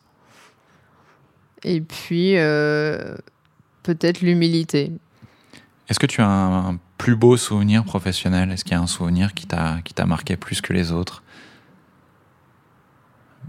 et 1.63 1.82
puis 1.82 2.38
euh, 2.38 3.16
peut-être 3.84 4.22
l'humilité. 4.22 4.92
Est-ce 5.89 6.00
que 6.00 6.06
tu 6.06 6.22
as 6.22 6.27
un, 6.27 6.70
un, 6.72 6.80
plus 6.98 7.16
beau 7.16 7.38
souvenir 7.38 7.84
professionnel? 7.84 8.51
Est-ce 8.51 8.63
qu'il 8.63 8.74
y 8.74 8.75
a 8.75 8.82
un 8.82 8.88
souvenir 8.88 9.34
qui 9.34 9.48
t'a 9.48 10.06
marqué 10.06 10.38
plus 10.38 10.62
que 10.62 10.74
les 10.74 10.92
autres? 10.92 11.24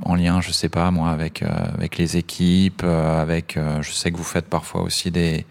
En 0.02 0.14
lien, 0.14 0.40
je 0.40 0.52
sais 0.52 0.68
pas 0.68 0.90
moi, 0.90 1.10
avec, 1.10 1.42
euh, 1.42 1.48
avec 1.74 1.98
les 1.98 2.16
équipes, 2.16 2.82
euh, 2.84 3.20
avec, 3.20 3.56
euh, 3.56 3.82
je 3.82 3.92
sais 3.92 4.10
que 4.10 4.16
vous 4.16 4.24
faites 4.24 4.46
parfois 4.46 4.82
aussi 4.82 5.10
des, 5.10 5.44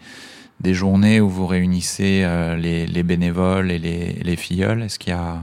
des 0.60 0.74
journées 0.74 1.20
où 1.20 1.28
vous 1.28 1.46
réunissez 1.46 2.26
les, 2.58 2.86
les, 2.86 3.02
bénévoles 3.02 3.70
et 3.70 3.78
les, 3.78 4.14
les 4.22 4.36
filleuls. 4.36 4.82
Est-ce 4.82 4.98
qu'il 4.98 5.12
y 5.12 5.16
a, 5.16 5.38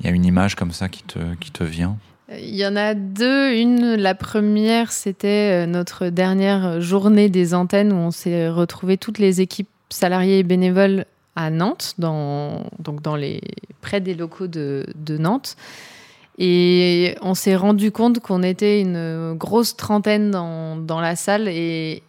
il 0.00 0.06
y 0.06 0.08
a 0.08 0.12
une 0.12 0.24
image 0.24 0.54
comme 0.54 0.72
ça 0.72 0.88
qui 0.88 1.02
te, 1.02 1.18
qui 1.38 1.50
te 1.50 1.64
vient? 1.64 1.96
Il 2.32 2.54
y 2.54 2.66
en 2.66 2.76
a 2.76 2.94
deux. 2.94 3.54
Une, 3.54 3.94
la 3.94 4.14
première, 4.14 4.92
c'était 4.92 5.66
notre 5.66 6.08
dernière 6.08 6.80
journée 6.80 7.28
des 7.28 7.54
antennes 7.54 7.92
où 7.92 7.96
on 7.96 8.10
s'est 8.10 8.48
retrouvé 8.48 8.96
toutes 8.96 9.18
les 9.18 9.40
équipes 9.40 9.68
salariées 9.88 10.38
et 10.38 10.42
bénévoles 10.44 11.06
à 11.36 11.50
Nantes, 11.50 11.94
donc 11.98 13.02
dans 13.02 13.16
les, 13.16 13.40
près 13.80 14.00
des 14.00 14.14
locaux 14.14 14.46
de, 14.46 14.86
de 14.94 15.18
Nantes. 15.18 15.56
Et 16.42 17.16
on 17.20 17.34
s'est 17.34 17.54
rendu 17.54 17.92
compte 17.92 18.20
qu'on 18.20 18.42
était 18.42 18.80
une 18.80 19.34
grosse 19.34 19.76
trentaine 19.76 20.30
dans, 20.30 20.74
dans 20.76 21.00
la 21.00 21.14
salle. 21.14 21.48
Et, 21.48 22.02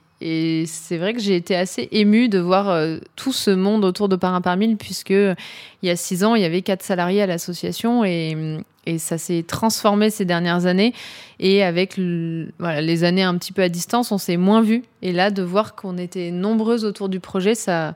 c'est 0.67 0.97
vrai 1.00 1.13
que 1.13 1.19
j'ai 1.19 1.35
été 1.35 1.55
assez 1.55 1.89
émue 1.91 2.29
de 2.29 2.38
voir 2.38 2.69
euh, 2.69 3.00
tout 3.15 3.33
ce 3.33 3.50
monde 3.50 3.83
autour 3.83 4.07
de 4.07 4.15
Parrain 4.15 4.39
par 4.39 4.55
mille, 4.55 4.77
puisque 4.77 5.09
il 5.09 5.35
y 5.81 5.89
a 5.89 5.95
six 5.95 6.23
ans, 6.23 6.35
il 6.35 6.43
y 6.43 6.45
avait 6.45 6.61
quatre 6.61 6.83
salariés 6.83 7.23
à 7.23 7.25
l'association. 7.25 8.05
Et, 8.05 8.61
et 8.85 9.00
ça 9.00 9.17
s'est 9.17 9.43
transformé 9.45 10.11
ces 10.11 10.23
dernières 10.23 10.67
années. 10.67 10.93
Et 11.39 11.63
avec 11.63 11.95
les 11.97 13.03
années 13.03 13.23
un 13.23 13.35
petit 13.35 13.51
peu 13.51 13.63
à 13.63 13.69
distance, 13.69 14.11
on 14.11 14.19
s'est 14.19 14.38
moins 14.38 14.61
vu. 14.61 14.83
Et 15.01 15.11
là, 15.11 15.31
de 15.31 15.41
voir 15.41 15.75
qu'on 15.75 15.98
était 15.98 16.29
nombreuses 16.29 16.85
autour 16.85 17.09
du 17.09 17.20
projet, 17.20 17.55
ça 17.55 17.96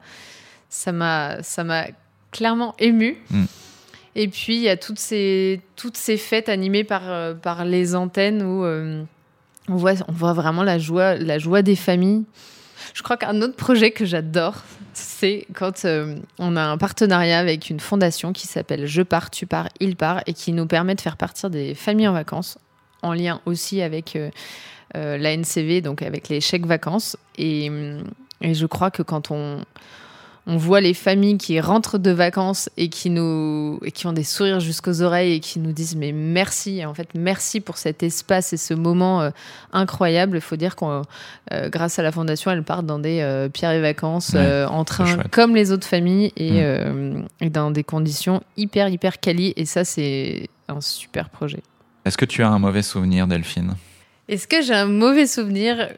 ça 0.69 0.91
m'a 0.91 1.37
clairement 2.31 2.75
émue. 2.79 3.17
Mm. 3.29 3.43
Et 4.15 4.29
puis, 4.29 4.55
il 4.55 4.61
y 4.61 4.69
a 4.69 4.77
toutes 4.77 4.99
ces, 4.99 5.59
toutes 5.75 5.97
ces 5.97 6.17
fêtes 6.17 6.47
animées 6.47 6.85
par, 6.85 7.01
euh, 7.05 7.33
par 7.33 7.65
les 7.65 7.95
antennes 7.95 8.41
où 8.41 8.63
euh, 8.63 9.03
on, 9.67 9.75
voit, 9.75 9.93
on 10.07 10.13
voit 10.13 10.33
vraiment 10.33 10.63
la 10.63 10.79
joie, 10.79 11.15
la 11.15 11.37
joie 11.37 11.61
des 11.61 11.75
familles. 11.75 12.23
Je 12.93 13.03
crois 13.03 13.17
qu'un 13.17 13.41
autre 13.41 13.55
projet 13.55 13.91
que 13.91 14.05
j'adore, 14.05 14.63
c'est 14.93 15.45
quand 15.53 15.83
euh, 15.83 16.15
on 16.39 16.55
a 16.55 16.63
un 16.63 16.77
partenariat 16.77 17.39
avec 17.39 17.69
une 17.69 17.81
fondation 17.81 18.31
qui 18.31 18.47
s'appelle 18.47 18.85
Je 18.85 19.01
pars, 19.01 19.29
tu 19.29 19.45
pars, 19.45 19.67
il 19.81 19.97
part 19.97 20.21
et 20.27 20.33
qui 20.33 20.53
nous 20.53 20.65
permet 20.65 20.95
de 20.95 21.01
faire 21.01 21.17
partir 21.17 21.49
des 21.49 21.75
familles 21.75 22.07
en 22.07 22.13
vacances, 22.13 22.57
en 23.01 23.13
lien 23.13 23.41
aussi 23.45 23.81
avec 23.81 24.15
euh, 24.15 24.29
la 24.93 25.35
NCV, 25.35 25.81
donc 25.81 26.01
avec 26.01 26.29
les 26.29 26.39
chèques 26.39 26.65
vacances. 26.65 27.17
Et, 27.37 27.69
et 28.39 28.53
je 28.53 28.65
crois 28.65 28.91
que 28.91 29.03
quand 29.03 29.31
on, 29.31 29.61
on 30.47 30.57
voit 30.57 30.79
les 30.79 30.93
familles 30.93 31.37
qui 31.37 31.59
rentrent 31.59 31.97
de 31.97 32.11
vacances 32.11 32.69
et 32.77 32.89
qui 32.89 33.09
nous 33.09 33.79
et 33.83 33.91
qui 33.91 34.05
ont 34.05 34.13
des 34.13 34.23
sourires 34.23 34.59
jusqu'aux 34.59 35.01
oreilles 35.01 35.33
et 35.33 35.39
qui 35.39 35.59
nous 35.59 35.71
disent 35.71 35.95
mais 35.95 36.11
merci 36.11 36.85
en 36.85 36.93
fait 36.93 37.09
merci 37.15 37.61
pour 37.61 37.77
cet 37.77 38.03
espace 38.03 38.53
et 38.53 38.57
ce 38.57 38.73
moment 38.75 39.21
euh, 39.21 39.31
incroyable. 39.73 40.37
Il 40.37 40.41
faut 40.41 40.55
dire 40.55 40.75
qu'on 40.75 41.01
euh, 41.51 41.69
grâce 41.69 41.97
à 41.97 42.03
la 42.03 42.11
fondation 42.11 42.51
elles 42.51 42.63
partent 42.63 42.85
dans 42.85 42.99
des 42.99 43.21
euh, 43.21 43.49
pierres 43.49 43.71
et 43.71 43.81
vacances 43.81 44.33
ouais, 44.33 44.39
euh, 44.39 44.67
en 44.67 44.85
train 44.85 45.17
comme 45.31 45.55
les 45.55 45.71
autres 45.71 45.87
familles 45.87 46.31
et, 46.37 46.61
mmh. 46.61 47.25
et, 47.41 47.49
dans 47.49 47.71
des 47.71 47.83
conditions 47.83 48.43
hyper 48.55 48.89
hyper 48.89 49.19
quali. 49.19 49.53
Et 49.55 49.65
ça 49.65 49.83
c'est 49.83 50.49
un 50.67 50.79
super 50.81 51.29
projet. 51.29 51.63
Est-ce 52.05 52.17
que 52.17 52.25
tu 52.25 52.43
as 52.43 52.49
un 52.49 52.59
mauvais 52.59 52.83
souvenir 52.83 53.25
Delphine? 53.25 53.73
Est-ce 54.27 54.47
que 54.47 54.61
j'ai 54.61 54.75
un 54.75 54.85
mauvais 54.85 55.25
souvenir? 55.25 55.89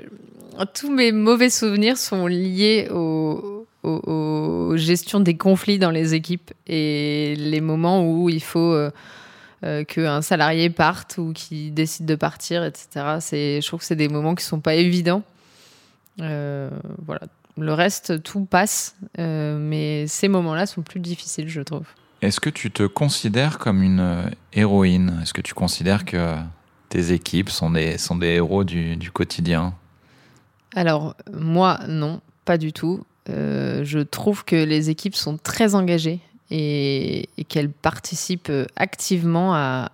Tous 0.73 0.89
mes 0.89 1.11
mauvais 1.11 1.49
souvenirs 1.49 1.97
sont 1.97 2.27
liés 2.27 2.87
au 2.91 3.56
aux, 3.87 4.71
aux, 4.71 4.77
gestions 4.77 5.19
des 5.19 5.37
conflits 5.37 5.79
dans 5.79 5.91
les 5.91 6.13
équipes 6.13 6.51
et 6.67 7.35
les 7.37 7.61
moments 7.61 8.07
où 8.07 8.29
il 8.29 8.43
faut 8.43 8.73
euh, 8.73 8.91
euh, 9.63 9.83
qu'un 9.83 10.21
salarié 10.21 10.69
parte 10.69 11.17
ou 11.17 11.33
qui 11.33 11.71
décide 11.71 12.05
de 12.05 12.15
partir, 12.15 12.63
etc. 12.63 13.17
C'est, 13.19 13.61
je 13.61 13.67
trouve 13.67 13.79
que 13.79 13.85
c'est 13.85 13.95
des 13.95 14.09
moments 14.09 14.35
qui 14.35 14.43
sont 14.43 14.59
pas 14.59 14.75
évidents. 14.75 15.23
Euh, 16.21 16.69
voilà. 17.05 17.21
Le 17.57 17.73
reste, 17.73 18.21
tout 18.21 18.45
passe, 18.45 18.95
mais 19.17 20.05
ces 20.05 20.27
moments-là 20.27 20.67
sont 20.67 20.83
plus 20.83 20.99
difficiles, 20.99 21.49
je 21.49 21.61
trouve. 21.61 21.85
Est-ce 22.21 22.39
que 22.39 22.51
tu 22.51 22.69
te 22.69 22.83
considères 22.83 23.57
comme 23.57 23.81
une 23.81 24.31
héroïne? 24.53 25.19
Est-ce 25.23 25.33
que 25.33 25.41
tu 25.41 25.55
considères 25.55 26.05
que 26.05 26.35
tes 26.89 27.13
équipes 27.13 27.49
sont 27.49 27.71
des, 27.71 27.97
sont 27.97 28.15
des 28.15 28.27
héros 28.27 28.63
du, 28.63 28.95
du 28.95 29.09
quotidien? 29.09 29.73
Alors, 30.75 31.15
moi, 31.33 31.79
non, 31.87 32.21
pas 32.45 32.57
du 32.59 32.73
tout. 32.73 33.03
Euh, 33.29 33.83
je 33.83 33.99
trouve 33.99 34.45
que 34.45 34.55
les 34.55 34.89
équipes 34.89 35.15
sont 35.15 35.37
très 35.37 35.75
engagées 35.75 36.19
et, 36.49 37.29
qu'elles 37.49 37.69
participent 37.69 38.51
activement 38.75 39.87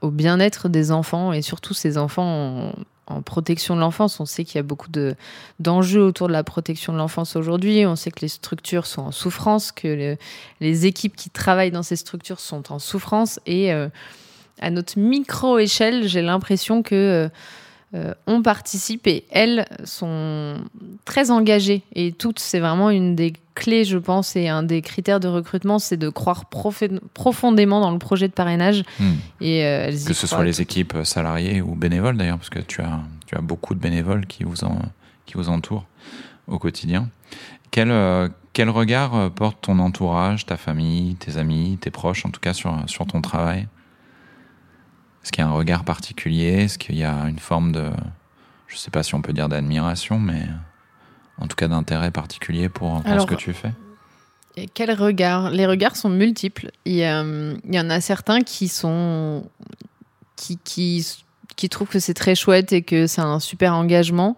au 0.00 0.10
bien-être 0.10 0.68
des 0.68 0.90
enfants 0.90 1.32
et 1.32 1.42
surtout 1.42 1.74
ces 1.74 1.98
enfants 1.98 2.72
en, 3.06 3.22
protection 3.22 3.74
de 3.74 3.80
l'enfance. 3.80 4.20
On 4.20 4.26
sait 4.26 4.44
qu'il 4.44 4.56
y 4.56 4.58
a 4.58 4.62
beaucoup 4.62 4.90
d'enjeux 5.60 6.02
autour 6.02 6.28
de 6.28 6.32
la 6.32 6.44
protection 6.44 6.92
de 6.92 6.98
l'enfance 6.98 7.36
aujourd'hui. 7.36 7.84
On 7.86 7.96
sait 7.96 8.10
que 8.10 8.20
les 8.20 8.28
structures 8.28 8.86
sont 8.86 9.02
en 9.02 9.12
souffrance, 9.12 9.72
que 9.72 9.88
le, 9.88 10.16
les 10.60 10.86
équipes 10.86 11.16
qui 11.16 11.30
travaillent 11.30 11.70
dans 11.70 11.82
ces 11.82 11.96
structures 11.96 12.40
sont 12.40 12.72
en 12.72 12.78
souffrance. 12.78 13.40
Et 13.46 13.72
euh, 13.72 13.88
à 14.60 14.70
notre 14.70 14.98
micro-échelle, 14.98 16.06
j'ai 16.06 16.22
l'impression 16.22 16.82
que 16.82 16.94
euh, 16.94 17.28
euh, 17.94 18.12
on 18.26 18.42
participe 18.42 19.06
et 19.06 19.24
elles 19.30 19.66
sont 19.84 20.56
très 21.06 21.30
engagées. 21.30 21.82
Et 21.94 22.12
toutes, 22.12 22.38
c'est 22.38 22.60
vraiment 22.60 22.90
une 22.90 23.16
des 23.16 23.32
clés, 23.54 23.84
je 23.84 23.96
pense, 23.96 24.36
et 24.36 24.48
un 24.48 24.62
des 24.62 24.82
critères 24.82 25.20
de 25.20 25.28
recrutement, 25.28 25.78
c'est 25.78 25.96
de 25.96 26.10
croire 26.10 26.44
profondément 26.46 27.80
dans 27.80 27.90
le 27.90 27.98
projet 27.98 28.28
de 28.28 28.32
parrainage. 28.32 28.84
Mmh. 29.00 29.04
Et, 29.40 29.64
euh, 29.64 29.86
elles 29.88 30.04
que 30.04 30.12
ce 30.12 30.26
soit 30.26 30.44
les 30.44 30.60
équipes 30.60 30.98
salariées 31.04 31.62
ou 31.62 31.74
bénévoles 31.74 32.18
d'ailleurs, 32.18 32.36
parce 32.36 32.50
que 32.50 32.60
tu 32.60 32.82
as, 32.82 33.00
tu 33.26 33.36
as 33.36 33.40
beaucoup 33.40 33.74
de 33.74 33.80
bénévoles 33.80 34.26
qui 34.26 34.44
vous, 34.44 34.64
en, 34.64 34.78
qui 35.24 35.34
vous 35.34 35.48
entourent 35.48 35.86
au 36.46 36.58
quotidien. 36.58 37.08
Quel, 37.70 37.90
euh, 37.90 38.28
quel 38.52 38.68
regard 38.68 39.30
porte 39.30 39.62
ton 39.62 39.78
entourage, 39.78 40.44
ta 40.44 40.58
famille, 40.58 41.14
tes 41.16 41.38
amis, 41.38 41.78
tes 41.80 41.90
proches, 41.90 42.26
en 42.26 42.30
tout 42.30 42.40
cas 42.40 42.52
sur, 42.52 42.78
sur 42.86 43.06
ton 43.06 43.22
travail? 43.22 43.66
Est-ce 45.28 45.32
qu'il 45.34 45.44
y 45.44 45.46
a 45.46 45.50
un 45.50 45.54
regard 45.54 45.84
particulier 45.84 46.62
Est-ce 46.62 46.78
qu'il 46.78 46.96
y 46.96 47.04
a 47.04 47.28
une 47.28 47.38
forme 47.38 47.70
de, 47.70 47.90
je 48.66 48.76
ne 48.76 48.78
sais 48.78 48.90
pas 48.90 49.02
si 49.02 49.14
on 49.14 49.20
peut 49.20 49.34
dire 49.34 49.50
d'admiration, 49.50 50.18
mais 50.18 50.40
en 51.36 51.46
tout 51.46 51.54
cas 51.54 51.68
d'intérêt 51.68 52.10
particulier 52.10 52.70
pour, 52.70 53.02
pour 53.02 53.10
Alors, 53.10 53.24
ce 53.24 53.26
que 53.26 53.34
tu 53.34 53.52
fais 53.52 53.72
Quel 54.72 54.90
regard? 54.90 55.50
Les 55.50 55.66
regards 55.66 55.96
sont 55.96 56.08
multiples. 56.08 56.70
Il 56.86 56.94
y, 56.94 57.04
a, 57.04 57.22
il 57.22 57.74
y 57.74 57.78
en 57.78 57.90
a 57.90 58.00
certains 58.00 58.40
qui 58.40 58.68
sont 58.68 59.44
qui, 60.34 60.56
qui, 60.64 61.06
qui 61.56 61.68
trouvent 61.68 61.88
que 61.88 62.00
c'est 62.00 62.14
très 62.14 62.34
chouette 62.34 62.72
et 62.72 62.80
que 62.80 63.06
c'est 63.06 63.20
un 63.20 63.38
super 63.38 63.74
engagement. 63.74 64.34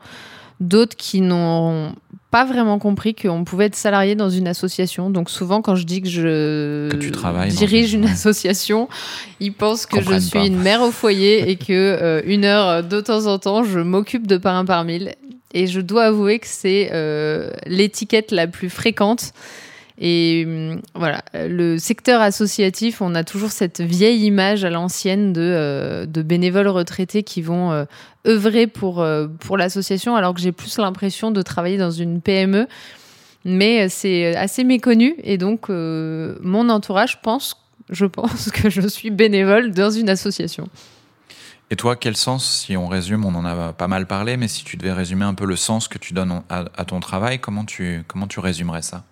D'autres 0.58 0.96
qui 0.96 1.20
n'ont 1.20 1.94
pas 2.30 2.44
vraiment 2.44 2.78
compris 2.78 3.14
qu'on 3.14 3.44
pouvait 3.44 3.66
être 3.66 3.76
salarié 3.76 4.14
dans 4.14 4.30
une 4.30 4.46
association. 4.46 5.10
Donc 5.10 5.30
souvent, 5.30 5.62
quand 5.62 5.74
je 5.74 5.84
dis 5.84 6.00
que 6.00 6.08
je 6.08 6.88
dirige 7.48 7.94
une... 7.94 8.04
association, 8.06 8.88
ils 9.40 9.52
pensent 9.52 9.86
que 9.86 10.00
je 10.00 10.18
suis 10.18 10.46
une 10.46 10.58
mère 10.58 10.82
au 10.82 10.90
foyer 10.90 11.50
et 11.50 11.56
que 11.56 11.72
euh, 11.72 12.22
une 12.24 12.44
heure 12.44 12.84
de 12.84 13.00
temps 13.00 13.26
en 13.26 13.38
temps, 13.38 13.64
je 13.64 13.80
m'occupe 13.80 14.26
de 14.26 14.36
parrain 14.36 14.64
par 14.64 14.84
mille. 14.84 15.14
Et 15.52 15.66
je 15.66 15.80
dois 15.80 16.04
avouer 16.04 16.38
que 16.38 16.46
c'est 16.46 16.90
euh, 16.92 17.50
l'étiquette 17.66 18.30
la 18.30 18.46
plus 18.46 18.70
fréquente. 18.70 19.32
Et 20.00 20.44
hum, 20.46 20.80
voilà, 20.94 21.22
le 21.34 21.78
secteur 21.78 22.22
associatif, 22.22 23.02
on 23.02 23.14
a 23.14 23.22
toujours 23.22 23.50
cette 23.50 23.82
vieille 23.82 24.24
image 24.24 24.64
à 24.64 24.70
l'ancienne 24.70 25.34
de, 25.34 25.42
euh, 25.42 26.06
bénévoles 26.06 26.68
retraités 26.68 27.22
qui 27.22 27.42
vont 27.42 27.70
euh, 27.70 27.84
œuvrer 28.26 28.66
pour, 28.66 29.02
euh, 29.02 29.28
pour 29.28 29.58
l'association, 29.58 30.16
alors 30.16 30.32
que 30.32 30.40
j'ai 30.40 30.52
plus 30.52 30.78
l'impression 30.78 31.30
de 31.30 31.42
travailler 31.42 31.76
dans 31.76 31.90
une 31.90 32.22
PME. 32.22 32.66
Mais 33.44 33.88
c'est 33.88 34.36
assez 34.36 34.64
méconnu 34.64 35.14
et 35.22 35.38
donc 35.38 35.70
mon 35.70 36.68
entourage 36.68 37.22
pense, 37.22 37.56
je 37.88 38.04
pense 38.04 38.50
que 38.52 38.68
je 38.68 38.86
suis 38.86 39.08
bénévole 39.08 39.70
dans 39.70 39.90
une 39.90 40.10
association. 40.10 40.68
Et 41.70 41.76
toi, 41.76 41.96
quel 41.96 42.16
sens, 42.16 42.64
si 42.66 42.76
on 42.76 42.86
résume, 42.86 43.24
on 43.24 43.34
en 43.34 43.44
a 43.46 43.72
pas 43.72 43.86
mal 43.86 44.06
parlé, 44.06 44.36
mais 44.36 44.48
si 44.48 44.64
tu 44.64 44.76
devais 44.76 44.92
résumer 44.92 45.24
un 45.24 45.32
peu 45.32 45.46
le 45.46 45.56
sens 45.56 45.88
que 45.88 45.96
tu 45.96 46.12
donnes 46.12 46.42
à, 46.50 46.64
à 46.76 46.84
ton 46.84 47.00
travail, 47.00 47.38
comment 47.38 47.64
tu, 47.64 48.04
comment 48.08 48.26
tu 48.26 48.40
résumerais 48.40 48.82
ça? 48.82 49.04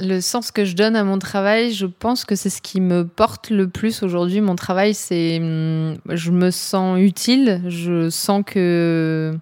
Le 0.00 0.20
sens 0.20 0.50
que 0.50 0.64
je 0.64 0.74
donne 0.74 0.96
à 0.96 1.04
mon 1.04 1.18
travail, 1.18 1.72
je 1.72 1.86
pense 1.86 2.24
que 2.24 2.34
c'est 2.34 2.50
ce 2.50 2.62
qui 2.62 2.80
me 2.80 3.06
porte 3.06 3.50
le 3.50 3.68
plus 3.68 4.02
aujourd'hui. 4.02 4.40
Mon 4.40 4.56
travail, 4.56 4.94
c'est. 4.94 5.38
Hum, 5.38 5.98
je 6.08 6.30
me 6.30 6.50
sens 6.50 6.98
utile. 7.00 7.62
Je 7.68 8.10
sens 8.10 8.42
que. 8.44 9.36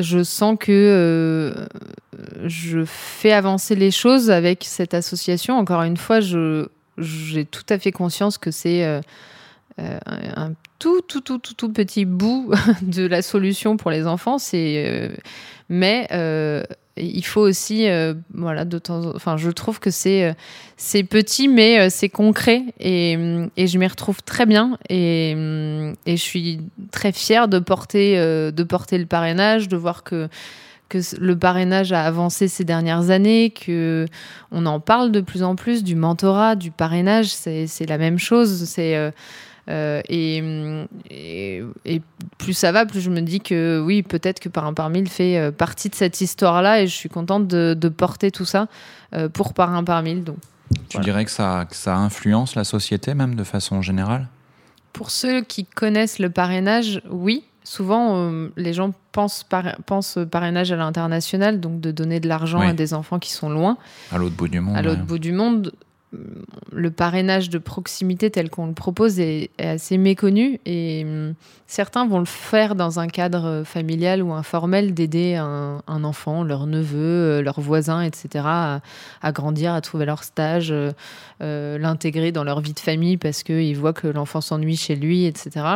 Je 0.00 0.22
sens 0.22 0.56
que 0.60 0.70
euh, 0.70 1.66
je 2.44 2.84
fais 2.84 3.32
avancer 3.32 3.74
les 3.74 3.90
choses 3.90 4.30
avec 4.30 4.64
cette 4.64 4.94
association. 4.94 5.56
Encore 5.56 5.82
une 5.82 5.96
fois, 5.96 6.20
j'ai 6.20 7.44
tout 7.44 7.64
à 7.68 7.78
fait 7.78 7.90
conscience 7.90 8.38
que 8.38 8.50
c'est 8.50 8.84
euh, 8.84 9.00
euh, 9.80 9.98
un 10.36 10.52
tout, 10.78 11.00
tout, 11.00 11.20
tout, 11.20 11.38
tout, 11.38 11.54
tout 11.54 11.72
petit 11.72 12.04
bout 12.04 12.52
de 12.82 13.06
la 13.06 13.22
solution 13.22 13.76
pour 13.76 13.90
les 13.90 14.06
enfants. 14.06 14.36
Mais 15.68 16.06
il 16.96 17.24
faut 17.24 17.40
aussi, 17.40 17.88
euh, 17.88 18.14
voilà, 18.34 18.64
de 18.64 18.78
temps, 18.78 19.12
enfin, 19.14 19.36
je 19.38 19.50
trouve 19.50 19.80
que 19.80 19.90
c'est 19.90 20.24
euh, 20.24 21.02
petit, 21.04 21.48
mais 21.48 21.80
euh, 21.80 21.86
c'est 21.90 22.10
concret. 22.10 22.64
Et, 22.80 23.12
et, 23.56 23.66
je 23.66 23.78
m'y 23.78 23.86
retrouve 23.86 24.22
très 24.22 24.44
bien. 24.44 24.78
Et, 24.90 25.30
et, 25.30 26.16
je 26.16 26.22
suis 26.22 26.60
très 26.90 27.12
fière 27.12 27.48
de 27.48 27.58
porter 27.58 28.16
de 28.16 28.62
porter 28.62 28.98
le 28.98 29.06
parrainage, 29.06 29.68
de 29.68 29.76
voir 29.76 30.02
que 30.02 30.28
que 30.90 30.98
le 31.18 31.38
parrainage 31.38 31.92
a 31.92 32.02
avancé 32.02 32.48
ces 32.48 32.64
dernières 32.64 33.08
années, 33.08 33.48
que 33.48 34.04
on 34.50 34.66
en 34.66 34.78
parle 34.78 35.10
de 35.10 35.22
plus 35.22 35.42
en 35.42 35.56
plus 35.56 35.82
du 35.84 35.96
mentorat, 35.96 36.54
du 36.54 36.70
parrainage, 36.70 37.28
c'est 37.28 37.86
la 37.88 37.96
même 37.96 38.18
chose, 38.18 38.64
c'est 38.66 39.12
euh, 39.70 40.02
et, 40.08 42.02
plus 42.38 42.52
ça 42.52 42.72
va, 42.72 42.84
plus 42.84 43.00
je 43.00 43.10
me 43.10 43.20
dis 43.20 43.40
que 43.40 43.80
oui, 43.84 44.02
peut-être 44.02 44.40
que 44.40 44.48
Parrain 44.48 44.74
par 44.74 44.90
mille 44.90 45.08
fait 45.08 45.38
euh, 45.38 45.52
partie 45.52 45.88
de 45.88 45.94
cette 45.94 46.20
histoire-là 46.20 46.82
et 46.82 46.86
je 46.88 46.94
suis 46.94 47.08
contente 47.08 47.46
de, 47.46 47.88
porter 47.88 48.30
tout 48.30 48.44
ça 48.44 48.66
euh, 49.14 49.28
pour 49.28 49.54
Parrain 49.54 49.84
par 49.84 50.02
mille. 50.02 50.24
Donc, 50.24 50.38
tu 50.88 50.98
dirais 51.00 51.24
que 51.24 51.30
ça, 51.30 51.66
ça 51.70 51.96
influence 51.96 52.54
la 52.54 52.64
société 52.64 53.14
même 53.14 53.34
de 53.34 53.44
façon 53.44 53.82
générale? 53.82 54.28
Pour 54.92 55.10
ceux 55.10 55.42
qui 55.42 55.64
connaissent 55.64 56.18
le 56.18 56.30
parrainage, 56.30 57.02
oui. 57.10 57.44
Souvent, 57.64 58.30
les 58.56 58.72
gens 58.72 58.92
pensent, 59.12 59.46
pensent 59.86 60.18
parrainage 60.30 60.72
à 60.72 60.76
l'international, 60.76 61.60
donc 61.60 61.80
de 61.80 61.92
donner 61.92 62.18
de 62.18 62.26
l'argent 62.26 62.58
à 62.58 62.72
des 62.72 62.92
enfants 62.92 63.20
qui 63.20 63.30
sont 63.30 63.48
loin. 63.48 63.78
À 64.10 64.18
l'autre 64.18 64.34
bout 64.34 64.48
du 64.48 64.58
monde. 64.58 64.76
À 64.76 64.82
l'autre 64.82 65.04
bout 65.04 65.20
du 65.20 65.32
monde 65.32 65.72
le 66.70 66.90
parrainage 66.90 67.48
de 67.48 67.58
proximité 67.58 68.30
tel 68.30 68.50
qu'on 68.50 68.66
le 68.66 68.74
propose 68.74 69.18
est, 69.18 69.50
assez 69.58 69.96
méconnu 69.96 70.60
et 70.66 71.04
hum, 71.04 71.34
certains 71.66 72.06
vont 72.06 72.18
le 72.18 72.26
faire 72.26 72.74
dans 72.74 73.00
un 73.00 73.08
cadre 73.08 73.62
familial 73.64 74.22
ou 74.22 74.32
informel 74.32 74.92
d'aider 74.92 75.36
un, 75.36 75.80
enfant, 76.04 76.44
leur 76.44 76.66
neveu, 76.66 76.98
euh, 76.98 77.42
leur 77.42 77.60
voisin, 77.60 78.02
etc. 78.02 78.44
à, 78.44 78.80
grandir, 79.32 79.72
à 79.72 79.80
trouver 79.80 80.04
leur 80.04 80.24
stage, 80.24 80.70
euh, 80.70 80.90
euh, 81.42 81.78
l'intégrer 81.78 82.32
dans 82.32 82.44
leur 82.44 82.60
vie 82.60 82.74
de 82.74 82.80
famille 82.80 83.16
parce 83.16 83.42
qu'ils 83.42 83.76
voient 83.76 83.92
que 83.92 84.08
l'enfant 84.08 84.40
s'ennuie 84.40 84.76
chez 84.76 84.96
lui, 84.96 85.24
etc. 85.24 85.66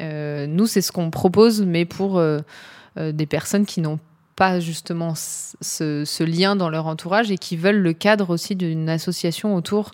nous, 0.00 0.66
c'est 0.66 0.80
ce 0.80 0.92
qu'on 0.92 1.10
propose, 1.10 1.62
mais 1.62 1.84
pour 1.84 2.22
des 2.96 3.26
personnes 3.26 3.66
qui 3.66 3.80
n'ont 3.80 3.98
pas 4.40 4.58
justement 4.58 5.12
ce, 5.14 6.24
lien 6.24 6.56
dans 6.56 6.70
leur 6.70 6.86
entourage 6.86 7.30
et 7.30 7.36
qui 7.36 7.58
veulent 7.58 7.82
le 7.82 7.92
cadre 7.92 8.30
aussi 8.30 8.56
d'une 8.56 8.88
association 8.88 9.54
autour 9.54 9.90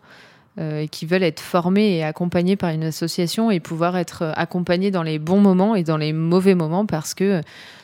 euh, 0.61 0.83
et 0.83 0.89
qui 0.89 1.05
veulent 1.05 1.25
être 1.25 1.41
formés 1.41 1.97
et 1.97 2.05
accompagnés 2.05 2.55
par 2.55 2.71
une 2.71 2.85
association 2.85 3.51
et 3.51 3.59
pouvoir 3.59 3.97
être 3.97 4.33
accompagnés 4.37 4.93
dans 4.93 5.03
les 5.03 5.19
bons 5.19 5.41
moments 5.41 5.75
et 5.75 5.83
dans 5.83 5.97
les 5.97 6.13
mauvais 6.13 6.55
moments 6.55 6.87
parce 6.87 7.13
que 7.13 7.41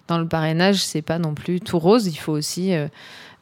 dans 0.07 0.21
le 0.21 0.29
parrainage 0.29 0.77
c'est 0.77 1.03
pas 1.03 1.19
non 1.19 1.35
plus 1.35 1.59
tout 1.59 1.81
rose 1.81 2.07
il 2.07 2.15
faut 2.15 2.31
aussi 2.31 2.75
euh, 2.75 2.87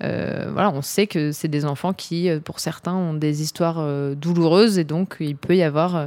euh, 0.02 0.48
voilà 0.50 0.70
on 0.70 0.80
sait 0.80 1.06
que 1.06 1.30
c'est 1.30 1.48
des 1.48 1.66
enfants 1.66 1.92
qui 1.92 2.30
pour 2.46 2.58
certains 2.58 2.94
ont 2.94 3.12
des 3.12 3.42
histoires 3.42 3.86
douloureuses 4.16 4.78
et 4.78 4.84
donc 4.84 5.18
il 5.20 5.36
peut 5.36 5.56
y 5.56 5.62
avoir 5.62 6.06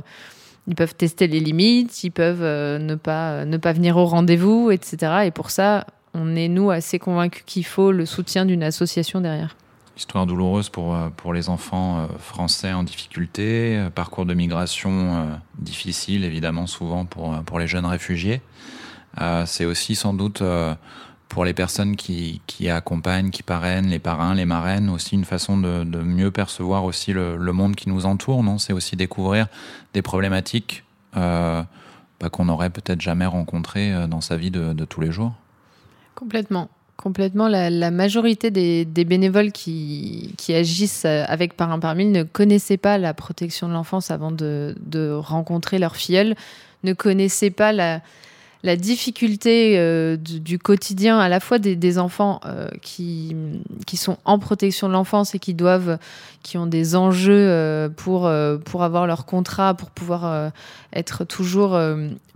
ils 0.65 0.73
peuvent 0.73 0.95
tester 0.95 1.28
les 1.28 1.41
limites, 1.41 2.04
ils 2.04 2.10
peuvent 2.10 2.41
ne 2.82 2.95
pas 2.95 3.45
ne 3.45 3.58
pas 3.58 3.71
venir 3.71 3.97
au 3.97 4.06
rendez-vous, 4.06 4.71
etc. 4.71 5.26
Et 5.26 5.32
pour 5.32 5.52
ça, 5.52 5.86
on 6.13 6.36
est, 6.36 6.47
nous, 6.47 6.71
assez 6.71 6.99
convaincus 6.99 7.43
qu'il 7.45 7.65
faut 7.65 7.91
le 7.91 8.06
soutien 8.06 8.45
d'une 8.45 8.63
association 8.63 9.21
derrière. 9.21 9.56
Histoire 9.95 10.26
douloureuse 10.26 10.69
pour, 10.69 10.95
euh, 10.95 11.10
pour 11.15 11.34
les 11.34 11.49
enfants 11.49 11.99
euh, 11.99 12.08
français 12.17 12.73
en 12.73 12.82
difficulté, 12.82 13.78
euh, 13.78 13.89
parcours 13.91 14.26
de 14.26 14.34
migration 14.34 15.39
difficile, 15.60 16.23
évidemment, 16.23 16.65
souvent 16.65 17.06
pour, 17.06 17.36
pour 17.43 17.60
les 17.60 17.67
jeunes 17.67 17.86
réfugiés. 17.86 18.41
C'est 19.45 19.65
aussi 19.65 19.93
sans 19.93 20.15
doute 20.15 20.41
pour 21.30 21.45
les 21.45 21.54
personnes 21.54 21.95
qui, 21.95 22.41
qui, 22.47 22.67
accompagnent, 22.67 23.30
qui 23.30 23.43
parrainent, 23.43 23.86
les 23.86 23.99
parrains, 23.99 24.34
les 24.34 24.45
marraines, 24.45 24.89
aussi 24.89 25.13
une 25.13 25.23
façon 25.23 25.60
de, 25.60 25.84
mieux 26.02 26.32
percevoir 26.32 26.84
aussi 26.84 27.13
le, 27.13 27.38
monde 27.38 27.76
qui 27.76 27.89
nous 27.89 28.08
entoure, 28.08 28.41
non? 28.41 28.58
C'est 28.58 28.73
aussi 28.73 28.95
découvrir 28.95 29.45
des 29.93 30.02
problématiques 30.02 30.84
bah, 31.13 31.67
qu'on 32.32 32.45
n'aurait 32.45 32.71
peut-être 32.71 33.02
jamais 33.02 33.28
rencontrées 33.28 34.08
dans 34.08 34.21
sa 34.21 34.36
vie 34.36 34.49
de 34.49 34.86
tous 34.86 35.02
les 35.02 35.12
jours. 35.12 35.34
Complètement. 36.15 36.69
Complètement. 36.95 37.47
La, 37.47 37.91
majorité 37.91 38.52
des, 38.52 39.06
bénévoles 39.06 39.52
qui, 39.52 40.34
agissent 40.49 41.06
avec 41.06 41.56
Parrain 41.56 41.80
par 41.80 41.95
mille 41.95 42.12
ne 42.12 42.23
connaissaient 42.23 42.78
pas 42.78 42.97
la 42.97 43.13
protection 43.13 43.67
de 43.67 43.73
l'enfance 43.73 44.12
avant 44.12 44.32
de, 44.32 44.76
de, 44.80 45.12
rencontrer 45.12 45.80
leur 45.80 45.95
filleul, 45.95 46.36
ne 46.84 46.93
connaissaient 46.93 47.49
pas 47.49 47.71
la, 47.71 48.02
la 48.63 48.78
difficulté 48.78 49.78
euh, 49.78 50.15
du, 50.15 50.58
quotidien 50.58 51.19
à 51.19 51.28
la 51.28 51.41
fois 51.41 51.60
des, 51.60 51.99
enfants 51.99 52.39
euh, 52.45 52.69
qui, 52.82 53.36
qui 53.86 53.97
sont 53.97 54.17
en 54.23 54.39
protection 54.39 54.88
de 54.88 54.93
l'enfance 54.93 55.36
et 55.36 55.39
qui 55.39 55.54
doivent, 55.54 55.97
qui 56.43 56.58
ont 56.58 56.65
des 56.65 56.95
enjeux 56.95 57.34
euh, 57.34 57.89
pour, 57.89 58.32
pour 58.63 58.84
avoir 58.84 59.06
leur 59.06 59.26
contrat, 59.26 59.73
pour 59.73 59.91
pouvoir 59.91 60.52
être 60.93 61.26
toujours 61.26 61.78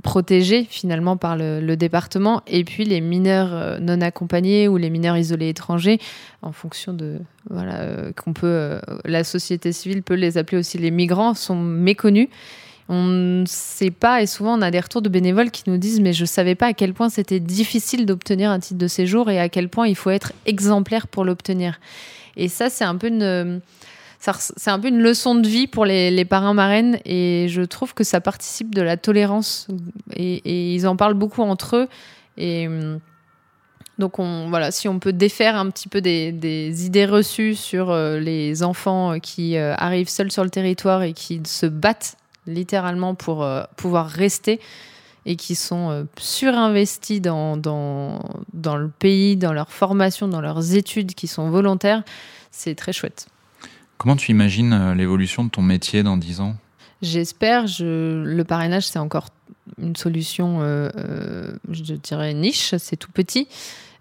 protégés 0.03 0.67
finalement 0.69 1.15
par 1.15 1.37
le, 1.37 1.75
département, 1.75 2.41
et 2.45 2.65
puis 2.65 2.83
les 2.83 2.99
mineurs 2.99 3.79
non 3.79 4.01
accompagnés 4.01 4.67
ou 4.67 4.75
les 4.75 4.89
mineurs 4.89 5.17
isolés 5.17 5.49
étrangers, 5.49 5.99
en 6.41 6.51
fonction 6.51 6.91
de 6.91 7.19
voilà 7.49 8.11
qu'on 8.21 8.33
peut, 8.33 8.79
la 9.05 9.23
société 9.23 9.71
civile 9.71 10.03
peut 10.03 10.15
les 10.15 10.37
appeler 10.37 10.57
aussi 10.57 10.77
les 10.77 10.91
migrants, 10.91 11.33
sont 11.33 11.55
méconnus 11.55 12.27
on 12.89 13.03
ne 13.03 13.45
sait 13.45 13.91
pas, 13.91 14.21
et 14.21 14.27
souvent 14.27 14.57
on 14.57 14.61
a 14.61 14.71
des 14.71 14.79
retours 14.79 15.01
de 15.01 15.09
bénévoles 15.09 15.51
qui 15.51 15.63
nous 15.67 15.77
disent 15.77 15.99
mais 15.99 16.13
je 16.13 16.21
ne 16.21 16.27
savais 16.27 16.55
pas 16.55 16.67
à 16.67 16.73
quel 16.73 16.93
point 16.93 17.09
c'était 17.09 17.39
difficile 17.39 18.05
d'obtenir 18.05 18.49
un 18.49 18.59
titre 18.59 18.79
de 18.79 18.87
séjour 18.87 19.29
et 19.29 19.39
à 19.39 19.49
quel 19.49 19.69
point 19.69 19.87
il 19.87 19.95
faut 19.95 20.09
être 20.09 20.33
exemplaire 20.45 21.07
pour 21.07 21.25
l'obtenir. 21.25 21.79
Et 22.37 22.47
ça, 22.47 22.69
c'est 22.69 22.85
un 22.85 22.95
peu 22.95 23.07
une... 23.07 23.61
C'est 24.19 24.71
un 24.71 24.79
peu 24.79 24.87
une 24.87 24.99
leçon 24.99 25.35
de 25.35 25.47
vie 25.47 25.67
pour 25.67 25.85
les, 25.85 26.25
parrains 26.25 26.55
marraines 26.55 26.97
et 27.05 27.45
je 27.49 27.61
trouve 27.61 27.93
que 27.93 28.03
ça 28.03 28.19
participe 28.19 28.73
de 28.73 28.81
la 28.81 28.97
tolérance 28.97 29.67
et, 30.15 30.73
ils 30.73 30.87
en 30.87 30.95
parlent 30.95 31.13
beaucoup 31.13 31.43
entre 31.43 31.77
eux 31.77 31.87
et 32.35 32.67
donc 33.97 34.19
on, 34.19 34.49
voilà, 34.49 34.71
si 34.71 34.87
on 34.87 34.99
peut 34.99 35.13
défaire 35.13 35.55
un 35.55 35.69
petit 35.69 35.87
peu 35.87 36.01
des, 36.01 36.85
idées 36.85 37.05
reçues 37.05 37.55
sur 37.55 37.89
euh, 37.89 38.19
les 38.19 38.63
enfants 38.63 39.19
qui 39.19 39.57
euh, 39.57 39.73
arrivent 39.75 40.09
seuls 40.09 40.31
sur 40.31 40.43
le 40.43 40.49
territoire 40.49 41.01
et 41.01 41.13
qui 41.13 41.41
se 41.45 41.65
battent 41.65 42.15
littéralement 42.47 43.15
pour 43.15 43.43
euh, 43.43 43.63
pouvoir 43.75 44.07
rester 44.07 44.59
et 45.25 45.35
qui 45.35 45.55
sont 45.55 45.89
euh, 45.89 46.03
surinvestis 46.17 47.21
dans, 47.21 47.57
dans, 47.57 48.23
dans, 48.53 48.77
le 48.77 48.87
pays, 48.87 49.35
dans 49.35 49.53
leur 49.53 49.71
formation, 49.71 50.27
dans 50.27 50.41
leurs 50.41 50.73
études, 50.73 51.13
qui 51.13 51.27
sont 51.27 51.49
volontaires, 51.49 52.03
c'est 52.51 52.75
très 52.75 52.93
chouette. 52.93 53.27
Comment 53.97 54.15
tu 54.15 54.31
imagines 54.31 54.73
euh, 54.73 54.95
l'évolution 54.95 55.43
de 55.43 55.49
ton 55.49 55.61
métier 55.61 56.01
dans 56.01 56.17
10 56.17 56.39
ans? 56.41 56.55
J'espère. 57.01 57.67
Je... 57.67 58.23
Le 58.23 58.43
parrainage, 58.43 58.87
c'est 58.87 58.99
encore 58.99 59.27
une 59.77 59.95
solution, 59.95 60.61
je 60.61 61.93
dirais, 61.93 62.33
niche, 62.33 62.73
c'est 62.77 62.95
tout 62.95 63.11
petit. 63.11 63.47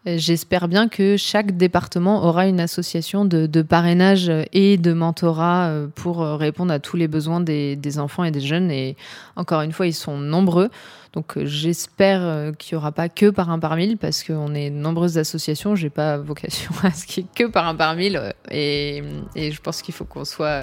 J'espère 0.07 0.69
bien 0.69 0.89
que 0.89 1.17
chaque 1.17 1.57
département 1.57 2.23
aura 2.23 2.47
une 2.47 2.61
association 2.61 3.25
de, 3.25 3.63
parrainage 3.63 4.31
et 4.53 4.77
de 4.77 4.93
mentorat 4.93 5.67
euh, 5.67 5.89
pour 5.93 6.23
euh, 6.23 6.37
répondre 6.37 6.73
à 6.73 6.79
tous 6.79 6.97
les 6.97 7.09
besoins 7.09 7.41
des, 7.41 7.99
enfants 7.99 8.23
et 8.23 8.31
des 8.31 8.41
jeunes. 8.41 8.71
Et 8.71 8.97
encore 9.35 9.63
une 9.63 9.73
fois, 9.73 9.89
ils 9.89 9.93
sont 9.93 10.17
nombreux. 10.17 10.71
Donc 11.13 11.43
j'espère 11.43 12.53
qu'il 12.57 12.77
n'y 12.77 12.79
aura 12.79 12.93
pas 12.93 13.09
que 13.09 13.31
par 13.31 13.51
un 13.51 13.59
par 13.59 13.75
mille 13.75 13.97
parce 13.97 14.23
qu'on 14.23 14.55
est 14.55 14.71
nombreuses 14.71 15.19
associations. 15.19 15.75
J'ai 15.75 15.91
pas 15.91 16.19
vocation 16.19 16.71
à 16.85 16.93
ce 16.93 17.05
qu'il 17.05 17.25
y 17.25 17.27
ait 17.27 17.31
que 17.35 17.51
par 17.51 17.67
un 17.67 17.75
par 17.75 17.97
mille. 17.97 18.33
Et, 18.53 19.03
et 19.35 19.51
je 19.51 19.61
pense 19.61 19.83
qu'il 19.83 19.95
faut 19.95 20.05
qu'on 20.05 20.25
soit... 20.25 20.63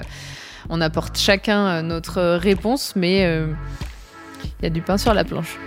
On 0.70 0.80
apporte 0.80 1.18
chacun 1.18 1.82
notre 1.82 2.38
réponse, 2.38 2.96
mais 2.96 3.24
il 4.62 4.64
y 4.64 4.66
a 4.66 4.70
du 4.70 4.82
pain 4.82 4.98
sur 4.98 5.14
la 5.14 5.26
planche. 5.26 5.60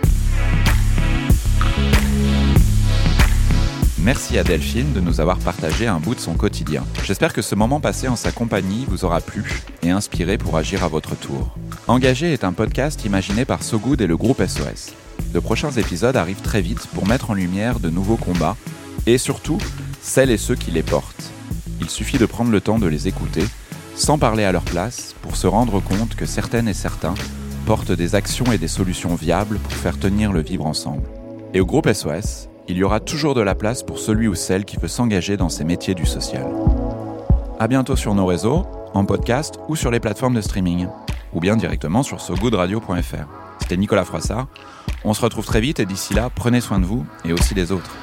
Merci 4.07 4.38
à 4.38 4.45
Delphine 4.45 4.92
de 4.92 5.01
nous 5.01 5.21
avoir 5.21 5.37
partagé 5.38 5.88
un 5.88 5.99
bout 5.99 6.14
de 6.14 6.21
son 6.21 6.35
quotidien. 6.35 6.85
J'espère 7.03 7.33
que 7.33 7.42
ce 7.42 7.57
moment 7.57 7.81
passé 7.81 8.07
en 8.07 8.14
sa 8.14 8.31
compagnie 8.31 8.87
vous 8.87 9.05
aura 9.05 9.21
plu 9.21 9.64
et 9.83 9.90
inspiré 9.90 10.38
pour 10.38 10.57
agir 10.57 10.85
à 10.85 10.88
votre 10.88 11.16
tour. 11.16 11.57
Engagé 11.88 12.33
est 12.33 12.45
un 12.45 12.53
podcast 12.53 13.05
imaginé 13.05 13.45
par 13.45 13.64
Sogood 13.64 14.01
et 14.01 14.07
le 14.07 14.16
groupe 14.16 14.40
SOS. 14.47 14.95
De 15.35 15.40
prochains 15.40 15.73
épisodes 15.73 16.16
arrivent 16.16 16.40
très 16.40 16.61
vite 16.61 16.87
pour 16.95 17.09
mettre 17.09 17.31
en 17.31 17.35
lumière 17.35 17.81
de 17.81 17.90
nouveaux 17.90 18.16
combats 18.16 18.57
et 19.07 19.19
surtout 19.19 19.59
celles 20.01 20.31
et 20.31 20.38
ceux 20.38 20.55
qui 20.55 20.71
les 20.71 20.85
portent. 20.85 21.33
Il 21.81 21.90
suffit 21.90 22.19
de 22.19 22.27
prendre 22.27 22.53
le 22.53 22.61
temps 22.61 22.79
de 22.79 22.87
les 22.87 23.09
écouter, 23.09 23.42
sans 23.97 24.19
parler 24.19 24.45
à 24.45 24.53
leur 24.53 24.62
place, 24.62 25.16
pour 25.21 25.35
se 25.35 25.49
rendre 25.49 25.81
compte 25.81 26.14
que 26.14 26.27
certaines 26.27 26.69
et 26.69 26.75
certains 26.75 27.14
portent 27.66 27.90
des 27.90 28.14
actions 28.14 28.53
et 28.53 28.59
des 28.59 28.69
solutions 28.69 29.16
viables 29.16 29.59
pour 29.59 29.73
faire 29.73 29.99
tenir 29.99 30.33
le 30.33 30.45
vivre 30.45 30.64
ensemble. 30.64 31.09
Et 31.55 31.61
au 31.61 31.66
groupe 31.66 31.92
SOS, 31.92 32.47
il 32.68 32.76
y 32.76 32.83
aura 32.83 33.00
toujours 33.00 33.35
de 33.35 33.40
la 33.40 33.55
place 33.55 33.83
pour 33.83 33.98
celui 33.98 34.29
ou 34.29 34.35
celle 34.35 34.64
qui 34.64 34.76
veut 34.76 34.88
s'engager 34.88 35.37
dans 35.37 35.48
ces 35.48 35.64
métiers 35.64 35.94
du 35.94 36.07
social. 36.07 36.46
À 37.59 37.68
bientôt 37.68 37.96
sur 37.96 38.14
nos 38.14 38.26
réseaux, 38.26 38.66
en 38.92 39.05
podcast 39.05 39.59
ou 39.68 39.76
sur 39.76 39.90
les 39.90 40.00
plateformes 40.00 40.35
de 40.35 40.40
streaming, 40.40 40.88
ou 41.33 41.40
bien 41.40 41.57
directement 41.57 42.02
sur 42.02 42.20
sogoodradio.fr. 42.20 43.26
C'était 43.61 43.76
Nicolas 43.76 44.05
Froissart. 44.05 44.48
On 45.05 45.14
se 45.14 45.20
retrouve 45.20 45.46
très 45.46 45.61
vite 45.61 45.81
et 45.81 45.87
d'ici 45.87 46.14
là, 46.14 46.31
prenez 46.35 46.61
soin 46.61 46.79
de 46.79 46.85
vous 46.85 47.07
et 47.24 47.33
aussi 47.33 47.55
des 47.55 47.72
autres. 47.72 47.96